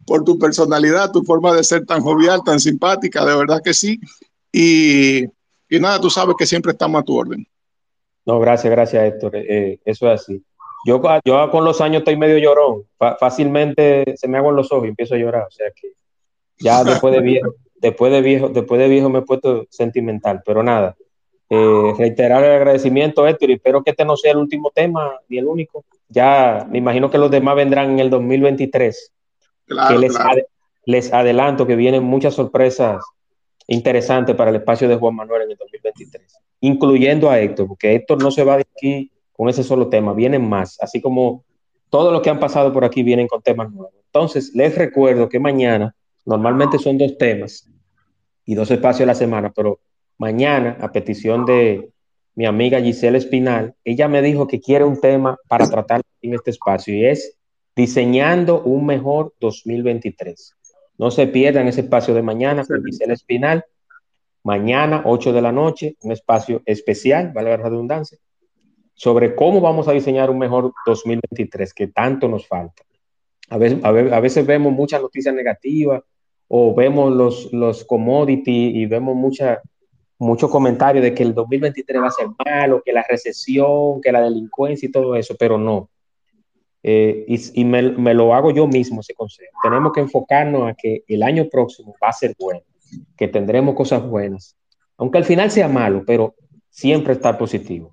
[0.05, 4.01] por tu personalidad, tu forma de ser tan jovial, tan simpática, de verdad que sí.
[4.53, 5.25] Y,
[5.71, 7.47] nada, tú sabes que siempre estamos a tu orden.
[8.27, 9.37] No, gracias, gracias, Héctor.
[9.37, 10.45] Eh, eh, eso es así.
[10.85, 12.85] Yo, yo con los años estoy medio llorón.
[13.19, 15.45] fácilmente se me hago los ojos y empiezo a llorar.
[15.47, 15.93] O sea que
[16.59, 20.43] ya después de viejo, después de viejo, después de viejo me he puesto sentimental.
[20.45, 20.97] Pero nada,
[21.51, 25.39] eh, reiterar el agradecimiento, Héctor, y espero que este no sea el último tema ni
[25.39, 25.85] el único.
[26.09, 29.13] Ya me imagino que los demás vendrán en el 2023.
[29.67, 30.15] Claro, les,
[30.85, 33.03] les adelanto que vienen muchas sorpresas
[33.69, 38.23] interesantes para el espacio de Juan Manuel en el 2023 incluyendo a Héctor, porque Héctor
[38.23, 39.11] no se va de aquí
[39.43, 41.43] con ese solo tema, vienen más, así como
[41.91, 43.93] todos los que han pasado por aquí vienen con temas nuevos.
[44.07, 47.69] Entonces, les recuerdo que mañana, normalmente son dos temas
[48.45, 49.81] y dos espacios a la semana, pero
[50.17, 51.91] mañana, a petición de
[52.37, 56.53] mi amiga Giselle Espinal, ella me dijo que quiere un tema para tratar en este
[56.53, 57.37] espacio y es
[57.75, 60.55] diseñando un mejor 2023.
[60.99, 63.65] No se pierdan ese espacio de mañana con Giselle Espinal
[64.45, 68.19] mañana, 8 de la noche, un espacio especial, vale la redundancia,
[69.03, 72.85] sobre cómo vamos a diseñar un mejor 2023 que tanto nos falta.
[73.51, 76.05] A veces, a veces vemos muchas noticias negativas
[76.47, 79.61] o vemos los, los commodities y vemos mucha,
[80.19, 84.21] muchos comentarios de que el 2023 va a ser malo, que la recesión, que la
[84.21, 85.91] delincuencia y todo eso, pero no.
[86.85, 89.59] Eh, y, me, me, lo hago yo mismo ese consejo.
[89.65, 92.63] Tenemos que enfocarnos a que el año próximo va a ser bueno
[93.17, 94.57] que tendremos cosas buenas,
[94.97, 96.37] aunque al final sea malo, pero
[96.71, 97.93] siempre estar positivo.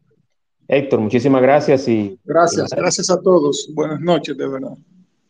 [0.71, 2.19] Héctor, muchísimas gracias y...
[2.23, 3.71] Gracias, gracias a todos.
[3.73, 4.77] Buenas noches, de verdad.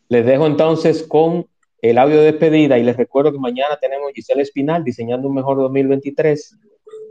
[0.09, 1.47] Les dejo entonces con
[1.81, 5.55] el audio de despedida y les recuerdo que mañana tenemos Giselle Espinal diseñando un mejor
[5.59, 6.57] 2023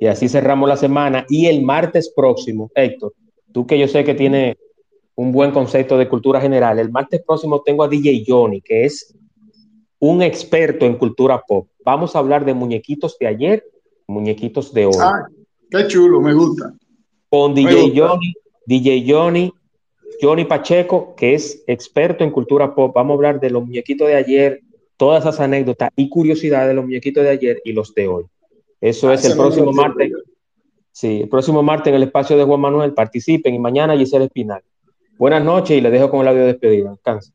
[0.00, 3.14] y así cerramos la semana y el martes próximo, Héctor,
[3.50, 4.58] tú que yo sé que tiene
[5.14, 9.16] un buen concepto de cultura general, el martes próximo tengo a DJ Johnny, que es
[10.00, 11.66] un experto en cultura pop.
[11.82, 13.64] Vamos a hablar de muñequitos de ayer,
[14.06, 14.96] muñequitos de hoy.
[15.00, 15.26] Ah,
[15.70, 16.74] qué chulo, me gusta.
[17.30, 18.34] Con DJ Johnny,
[18.66, 19.52] DJ Johnny,
[20.20, 22.92] Johnny Pacheco, que es experto en cultura pop.
[22.94, 24.60] Vamos a hablar de los muñequitos de ayer,
[24.96, 28.24] todas esas anécdotas y curiosidades de los muñequitos de ayer y los de hoy.
[28.80, 30.12] Eso es el próximo martes.
[30.92, 32.94] Sí, el próximo martes en el espacio de Juan Manuel.
[32.94, 34.62] Participen y mañana Giselle Espinal.
[35.16, 36.90] Buenas noches y les dejo con el audio de despedida.
[36.90, 37.34] Descansen.